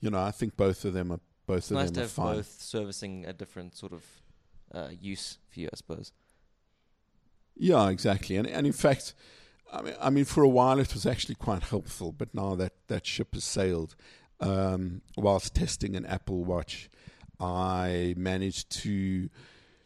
you 0.01 0.11
know, 0.11 0.23
I 0.23 0.31
think 0.31 0.57
both 0.57 0.85
of 0.85 0.93
them 0.93 1.13
are 1.13 1.21
both 1.47 1.59
It's 1.59 1.71
of 1.71 1.77
nice 1.77 1.87
them 1.87 1.95
to 1.95 2.01
are 2.01 2.05
have 2.05 2.11
fine. 2.13 2.37
both 2.37 2.61
servicing 2.61 3.27
a 3.27 3.33
different 3.33 3.77
sort 3.77 3.93
of 3.93 4.05
uh, 4.73 4.89
use 5.01 5.39
for 5.49 5.61
you, 5.61 5.69
I 5.73 5.77
suppose. 5.77 6.13
Yeah, 7.57 7.89
exactly. 7.89 8.37
And 8.37 8.47
and 8.47 8.67
in 8.67 8.73
fact, 8.73 9.15
I 9.73 9.83
mean, 9.83 9.95
I 10.01 10.11
mean, 10.11 10.25
for 10.25 10.43
a 10.43 10.49
while 10.49 10.79
it 10.79 10.95
was 10.95 11.07
actually 11.07 11.35
quite 11.35 11.63
helpful, 11.65 12.13
but 12.13 12.35
now 12.35 12.55
that 12.57 12.73
that 12.89 13.07
ship 13.07 13.35
has 13.35 13.45
sailed. 13.45 13.95
Um, 14.43 15.03
whilst 15.19 15.55
testing 15.55 15.95
an 15.97 16.07
Apple 16.07 16.45
Watch, 16.45 16.89
I 17.39 18.15
managed 18.17 18.71
to 18.83 19.29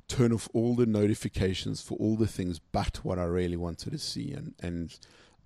turn 0.07 0.33
off 0.33 0.49
all 0.55 0.77
the 0.77 0.87
notifications 0.87 1.81
for 1.83 1.97
all 1.99 2.15
the 2.15 2.29
things 2.29 2.61
but 2.61 3.05
what 3.05 3.19
I 3.19 3.25
really 3.25 3.57
wanted 3.57 3.91
to 3.93 3.99
see, 3.99 4.33
and 4.33 4.55
and 4.61 4.97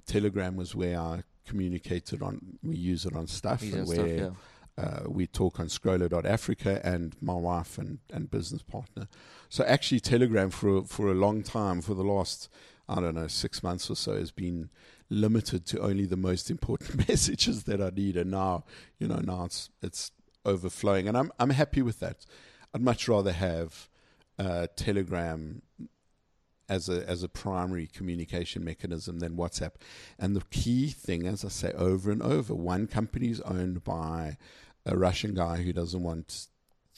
Telegram 0.05 0.57
was 0.57 0.75
where 0.75 0.99
I 1.01 1.23
communicated 1.47 2.21
on. 2.23 2.59
We 2.63 2.77
use 2.77 3.07
it 3.07 3.15
on 3.17 3.27
stuff, 3.29 3.63
Using 3.63 3.79
and 3.79 3.89
stuff, 3.89 3.99
where 3.99 4.17
yeah. 4.17 4.31
Uh, 4.79 5.01
we 5.09 5.27
talk 5.27 5.59
on 5.59 5.67
Scrolla.Africa 5.67 6.81
and 6.85 7.17
my 7.21 7.35
wife 7.35 7.79
and, 7.79 7.99
and 8.13 8.31
business 8.31 8.63
partner. 8.63 9.09
So 9.49 9.65
actually, 9.65 9.99
Telegram 10.01 10.51
for 10.51 10.79
a, 10.79 10.85
for 10.85 11.11
a 11.11 11.15
long 11.15 11.43
time, 11.43 11.83
for 11.83 11.95
the 11.95 12.05
last 12.05 12.49
I 12.89 13.01
don't 13.01 13.17
know 13.17 13.27
six 13.27 13.63
months 13.63 13.91
or 13.91 13.97
so, 13.97 14.17
has 14.17 14.31
been 14.31 14.71
limited 15.11 15.67
to 15.67 15.81
only 15.81 16.07
the 16.07 16.17
most 16.17 16.51
important 16.51 17.09
messages 17.09 17.65
that 17.65 17.83
I 17.83 17.91
need. 17.91 18.17
And 18.17 18.31
now, 18.31 18.65
you 18.99 19.09
know, 19.09 19.19
now 19.19 19.45
it's 19.45 19.71
it's 19.83 20.13
overflowing, 20.45 21.09
and 21.09 21.17
I'm 21.17 21.33
I'm 21.39 21.51
happy 21.51 21.83
with 21.83 22.01
that. 22.01 22.25
I'd 22.73 22.83
much 22.83 23.09
rather 23.09 23.33
have 23.33 23.89
uh, 24.39 24.69
Telegram 24.77 25.63
as 26.69 26.89
a 26.89 27.09
as 27.09 27.23
a 27.23 27.29
primary 27.29 27.87
communication 27.87 28.65
mechanism 28.65 29.19
than 29.19 29.37
WhatsApp. 29.37 29.73
And 30.19 30.37
the 30.37 30.45
key 30.51 30.89
thing, 30.89 31.27
as 31.27 31.45
I 31.45 31.49
say 31.49 31.73
over 31.73 32.11
and 32.11 32.23
over, 32.23 32.55
one 32.55 32.87
company 32.87 33.29
is 33.29 33.41
owned 33.43 33.85
by 33.85 34.37
a 34.89 34.97
Russian 34.97 35.35
guy 35.35 35.57
who 35.63 35.73
doesn't 35.73 36.03
want 36.03 36.47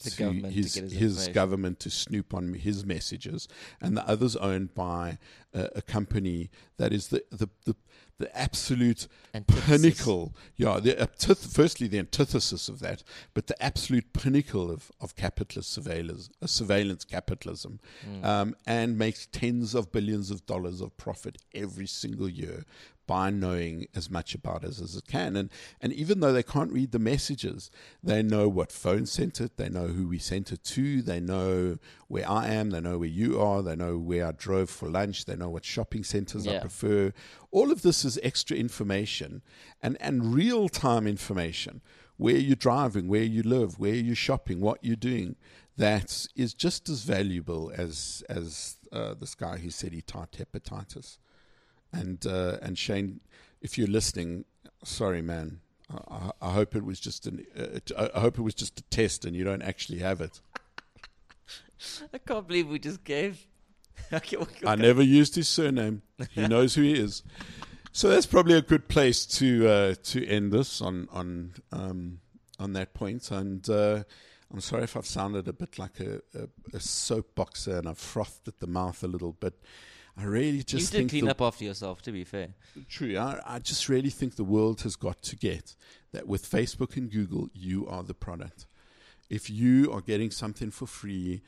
The 0.03 0.09
to- 0.11 0.17
government 0.17 0.53
his 0.53 0.73
his 0.75 0.93
his 0.93 1.27
government 1.29 1.79
to 1.81 1.89
snoop 1.89 2.33
on 2.33 2.53
his 2.53 2.85
messages, 2.85 3.47
and 3.81 3.95
the 3.97 4.07
other's 4.07 4.35
owned 4.35 4.73
by 4.73 5.17
a, 5.53 5.69
a 5.75 5.81
company 5.81 6.49
that 6.77 6.91
is 6.93 7.09
the 7.09 7.23
the 7.31 7.49
the, 7.65 7.75
the 8.17 8.37
absolute 8.37 9.07
Antithesis. 9.33 9.65
pinnacle. 9.81 10.35
Yeah, 10.55 10.79
the 10.79 10.93
antith- 10.95 11.51
firstly 11.53 11.87
the 11.87 11.97
antithesis 11.99 12.69
of 12.69 12.79
that, 12.79 13.03
but 13.33 13.47
the 13.47 13.59
absolute 13.61 14.13
pinnacle 14.13 14.69
of, 14.71 14.91
of 14.99 15.15
capitalist 15.15 15.71
surveillance, 15.71 16.29
uh, 16.41 16.45
surveillance 16.47 17.03
capitalism, 17.03 17.79
Mm. 18.07 18.23
um, 18.25 18.55
and 18.65 18.97
makes 18.97 19.27
tens 19.31 19.73
of 19.75 19.91
billions 19.91 20.29
of 20.31 20.45
dollars 20.45 20.81
of 20.81 20.95
profit 20.97 21.37
every 21.53 21.87
single 21.87 22.29
year 22.29 22.65
by 23.07 23.29
knowing 23.29 23.87
as 23.95 24.09
much 24.09 24.33
about 24.33 24.63
us 24.63 24.81
as 24.81 24.95
it 24.95 25.07
can. 25.07 25.35
And 25.35 25.49
and 25.81 25.93
even 25.93 26.19
though 26.19 26.33
they 26.33 26.43
can't 26.43 26.71
read 26.71 26.91
the 26.91 26.99
messages, 26.99 27.71
they 28.03 28.21
know 28.23 28.47
what 28.47 28.71
phone 28.71 29.05
sent 29.05 29.41
it, 29.41 29.57
they 29.57 29.69
know 29.69 29.87
who 29.87 30.07
we 30.07 30.19
sent 30.19 30.51
it 30.51 30.63
to, 30.63 31.01
they 31.01 31.19
know 31.19 31.77
where 32.07 32.29
I 32.29 32.47
am, 32.47 32.69
they 32.69 32.81
know 32.81 32.97
where 32.97 33.09
you 33.09 33.39
are, 33.39 33.61
they 33.61 33.75
know 33.75 33.97
where 33.97 34.27
I 34.27 34.31
drove 34.31 34.69
for 34.69 34.89
lunch, 34.89 35.25
they 35.25 35.35
know 35.35 35.49
what 35.49 35.65
shopping 35.65 36.03
centers 36.03 36.47
I 36.47 36.59
prefer. 36.59 37.13
All 37.51 37.71
of 37.71 37.81
this 37.81 38.05
is 38.05 38.19
extra 38.23 38.55
information 38.57 39.41
and, 39.81 39.97
and 39.99 40.33
real 40.33 40.69
time 40.69 41.07
information. 41.07 41.81
Where 42.17 42.35
you're 42.35 42.55
driving, 42.55 43.07
where 43.07 43.23
you 43.23 43.41
live, 43.41 43.79
where 43.79 43.95
you're 43.95 44.13
shopping, 44.13 44.61
what 44.61 44.77
you're 44.83 44.95
doing, 44.95 45.37
that 45.75 46.27
is 46.35 46.53
just 46.53 46.87
as 46.87 47.01
valuable 47.01 47.71
as 47.75 48.23
as 48.29 48.77
uh, 48.91 49.15
this 49.15 49.33
guy 49.33 49.57
who 49.57 49.71
said 49.71 49.93
he 49.93 50.01
typed 50.01 50.37
hepatitis. 50.37 51.17
And 51.93 52.25
uh, 52.25 52.57
and 52.61 52.77
Shane, 52.77 53.19
if 53.61 53.77
you're 53.77 53.87
listening, 53.87 54.45
sorry, 54.83 55.21
man. 55.21 55.59
I, 56.09 56.31
I- 56.41 56.51
hope 56.51 56.75
it 56.75 56.85
was 56.85 57.01
just 57.01 57.27
an. 57.27 57.45
Uh, 57.57 58.07
I 58.15 58.19
hope 58.21 58.37
it 58.37 58.41
was 58.43 58.53
just 58.53 58.79
a 58.79 58.83
test, 58.83 59.25
and 59.25 59.35
you 59.35 59.43
don't 59.43 59.61
actually 59.61 59.99
have 59.99 60.21
it. 60.21 60.39
I 62.13 62.17
can't 62.17 62.47
believe 62.47 62.69
we 62.69 62.79
just 62.79 63.03
gave. 63.03 63.45
okay, 64.13 64.37
okay, 64.37 64.67
I 64.67 64.75
never 64.75 65.03
used 65.03 65.35
his 65.35 65.49
surname. 65.49 66.01
He 66.31 66.47
knows 66.47 66.75
who 66.75 66.81
he 66.81 66.93
is. 66.93 67.23
So 67.91 68.07
that's 68.07 68.25
probably 68.25 68.55
a 68.55 68.61
good 68.61 68.87
place 68.87 69.25
to 69.37 69.67
uh, 69.67 69.95
to 70.03 70.25
end 70.25 70.53
this 70.53 70.81
on 70.81 71.09
on 71.11 71.53
um, 71.73 72.19
on 72.57 72.71
that 72.73 72.93
point. 72.93 73.29
And 73.31 73.69
uh, 73.69 74.03
I'm 74.51 74.61
sorry 74.61 74.83
if 74.83 74.95
I've 74.95 75.05
sounded 75.05 75.47
a 75.47 75.53
bit 75.53 75.77
like 75.77 75.99
a, 75.99 76.21
a, 76.33 76.43
a 76.73 76.79
soapboxer 76.79 77.79
and 77.79 77.87
I've 77.89 77.97
frothed 77.97 78.47
at 78.47 78.59
the 78.59 78.67
mouth 78.67 79.03
a 79.03 79.07
little, 79.07 79.35
but 79.39 79.55
I 80.17 80.23
really 80.25 80.63
just 80.63 80.93
You 80.93 80.99
did 81.01 81.09
clean 81.09 81.27
up 81.29 81.41
after 81.41 81.63
yourself, 81.63 82.01
to 82.03 82.11
be 82.11 82.23
fair. 82.23 82.49
True. 82.89 83.17
I, 83.17 83.39
I 83.45 83.59
just 83.59 83.87
really 83.89 84.09
think 84.09 84.35
the 84.35 84.43
world 84.43 84.81
has 84.81 84.95
got 84.95 85.21
to 85.23 85.35
get 85.35 85.75
that 86.11 86.27
with 86.27 86.49
Facebook 86.49 86.97
and 86.97 87.09
Google, 87.09 87.49
you 87.53 87.87
are 87.87 88.03
the 88.03 88.13
product. 88.13 88.65
If 89.29 89.49
you 89.49 89.91
are 89.93 90.01
getting 90.01 90.29
something 90.29 90.69
for 90.71 90.85
free, 90.85 91.41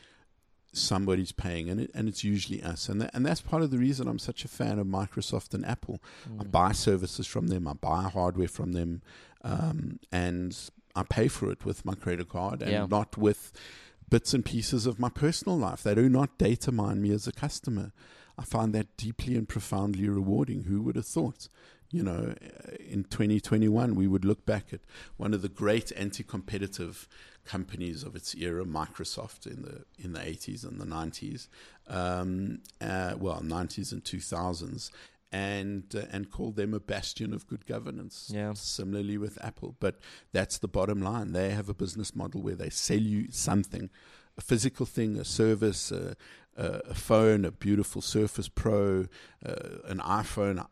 somebody's 0.71 1.31
paying, 1.31 1.69
and 1.69 1.79
it, 1.81 1.91
and 1.93 2.07
it's 2.07 2.23
usually 2.23 2.63
us. 2.63 2.89
And 2.89 3.01
that, 3.01 3.11
and 3.13 3.25
that's 3.25 3.41
part 3.41 3.61
of 3.61 3.69
the 3.71 3.77
reason 3.77 4.07
I'm 4.07 4.17
such 4.19 4.43
a 4.43 4.47
fan 4.47 4.79
of 4.79 4.87
Microsoft 4.87 5.53
and 5.53 5.65
Apple. 5.65 6.01
I 6.39 6.43
Mm. 6.43 6.51
buy 6.51 6.71
services 6.71 7.27
from 7.27 7.47
them, 7.47 7.67
I 7.67 7.73
buy 7.73 8.03
hardware 8.03 8.47
from 8.47 8.71
them, 8.71 9.01
um, 9.43 9.99
and 10.11 10.57
I 10.95 11.03
pay 11.03 11.27
for 11.27 11.51
it 11.51 11.65
with 11.65 11.85
my 11.85 11.93
credit 11.95 12.29
card 12.29 12.61
and 12.61 12.71
Yeah. 12.71 12.85
not 12.89 13.17
with 13.17 13.51
bits 14.09 14.33
and 14.33 14.45
pieces 14.45 14.85
of 14.85 14.99
my 14.99 15.09
personal 15.09 15.57
life. 15.57 15.83
They 15.83 15.95
do 15.95 16.07
not 16.09 16.37
data 16.37 16.71
mine 16.71 17.01
me 17.01 17.11
as 17.11 17.27
a 17.27 17.31
customer. 17.31 17.91
I 18.37 18.43
find 18.43 18.73
that 18.73 18.97
deeply 18.97 19.35
and 19.35 19.47
profoundly 19.47 20.07
rewarding. 20.09 20.63
Who 20.63 20.81
would 20.83 20.95
have 20.95 21.05
thought? 21.05 21.47
You 21.91 22.01
know, 22.01 22.33
in 22.79 23.03
2021, 23.03 23.93
we 23.93 24.07
would 24.07 24.25
look 24.25 24.45
back 24.47 24.73
at 24.73 24.79
one 25.17 25.33
of 25.33 25.43
the 25.43 25.49
great 25.49 25.91
anti-competitive 25.95 27.07
companies 27.45 28.01
of 28.03 28.15
its 28.15 28.33
era, 28.33 28.65
Microsoft, 28.65 29.45
in 29.45 29.61
the 29.61 29.85
in 30.03 30.13
the 30.13 30.19
80s 30.19 30.63
and 30.63 30.81
the 30.81 30.85
90s, 30.85 31.49
um, 31.87 32.61
uh, 32.81 33.13
well, 33.19 33.41
90s 33.41 33.91
and 33.91 34.03
2000s, 34.03 34.89
and 35.31 35.95
uh, 35.95 36.05
and 36.11 36.31
called 36.31 36.55
them 36.55 36.73
a 36.73 36.79
bastion 36.79 37.33
of 37.33 37.47
good 37.47 37.65
governance. 37.65 38.31
Yeah. 38.33 38.53
Similarly 38.53 39.17
with 39.17 39.43
Apple, 39.43 39.75
but 39.79 39.99
that's 40.31 40.57
the 40.57 40.67
bottom 40.67 41.01
line. 41.01 41.33
They 41.33 41.51
have 41.51 41.69
a 41.69 41.73
business 41.73 42.15
model 42.15 42.41
where 42.41 42.55
they 42.55 42.69
sell 42.69 42.97
you 42.97 43.27
something, 43.31 43.89
a 44.37 44.41
physical 44.41 44.85
thing, 44.85 45.17
a 45.17 45.25
service, 45.25 45.91
a, 45.91 46.15
a, 46.57 46.65
a 46.89 46.93
phone, 46.93 47.45
a 47.45 47.51
beautiful 47.51 48.01
Surface 48.01 48.47
Pro, 48.47 49.07
uh, 49.45 49.53
an 49.85 49.99
iPhone. 49.99 50.65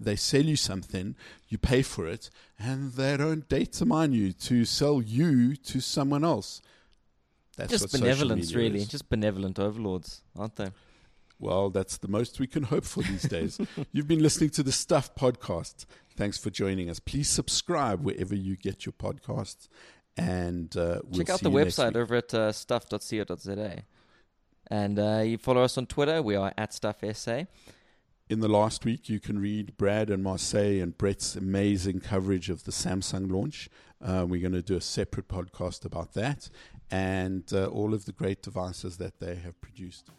They 0.00 0.16
sell 0.16 0.44
you 0.44 0.56
something, 0.56 1.16
you 1.48 1.58
pay 1.58 1.82
for 1.82 2.06
it, 2.06 2.30
and 2.58 2.92
they 2.92 3.16
don't 3.16 3.48
data 3.48 3.84
mine 3.84 4.12
you 4.12 4.32
to 4.32 4.64
sell 4.64 5.02
you 5.02 5.56
to 5.56 5.80
someone 5.80 6.24
else. 6.24 6.62
That's 7.56 7.72
just 7.72 7.92
benevolence, 7.92 8.54
really. 8.54 8.78
is. 8.78 8.88
Just 8.88 9.10
benevolent 9.10 9.58
overlords, 9.58 10.22
aren't 10.38 10.54
they? 10.56 10.70
Well, 11.40 11.70
that's 11.70 11.98
the 11.98 12.08
most 12.08 12.40
we 12.40 12.46
can 12.46 12.64
hope 12.64 12.84
for 12.84 13.02
these 13.02 13.22
days. 13.22 13.60
You've 13.92 14.08
been 14.08 14.22
listening 14.22 14.50
to 14.50 14.62
the 14.62 14.72
Stuff 14.72 15.14
Podcast. 15.14 15.86
Thanks 16.16 16.36
for 16.36 16.50
joining 16.50 16.90
us. 16.90 16.98
Please 16.98 17.28
subscribe 17.28 18.04
wherever 18.04 18.34
you 18.34 18.56
get 18.56 18.86
your 18.86 18.92
podcasts. 18.92 19.68
And 20.18 20.76
uh, 20.76 21.00
we'll 21.04 21.18
Check 21.18 21.30
out 21.30 21.40
the 21.40 21.50
website 21.50 21.96
over 21.96 22.16
at 22.16 22.34
uh, 22.34 22.52
stuff.co.za. 22.52 23.82
And 24.70 24.98
uh, 24.98 25.22
you 25.24 25.38
follow 25.38 25.62
us 25.62 25.78
on 25.78 25.86
Twitter. 25.86 26.22
We 26.22 26.36
are 26.36 26.52
at 26.58 26.72
StuffSA. 26.72 27.46
In 28.28 28.40
the 28.40 28.48
last 28.48 28.84
week, 28.84 29.08
you 29.08 29.20
can 29.20 29.38
read 29.38 29.78
Brad 29.78 30.10
and 30.10 30.22
Marseille 30.22 30.82
and 30.82 30.96
Brett's 30.96 31.34
amazing 31.34 32.00
coverage 32.00 32.50
of 32.50 32.64
the 32.64 32.72
Samsung 32.72 33.30
launch. 33.32 33.70
Uh, 34.04 34.26
we're 34.28 34.42
going 34.42 34.52
to 34.52 34.60
do 34.60 34.76
a 34.76 34.82
separate 34.82 35.28
podcast 35.28 35.86
about 35.86 36.12
that 36.12 36.50
and 36.90 37.50
uh, 37.52 37.66
all 37.66 37.94
of 37.94 38.04
the 38.04 38.12
great 38.12 38.42
devices 38.42 38.98
that 38.98 39.18
they 39.18 39.36
have 39.36 39.58
produced. 39.60 40.10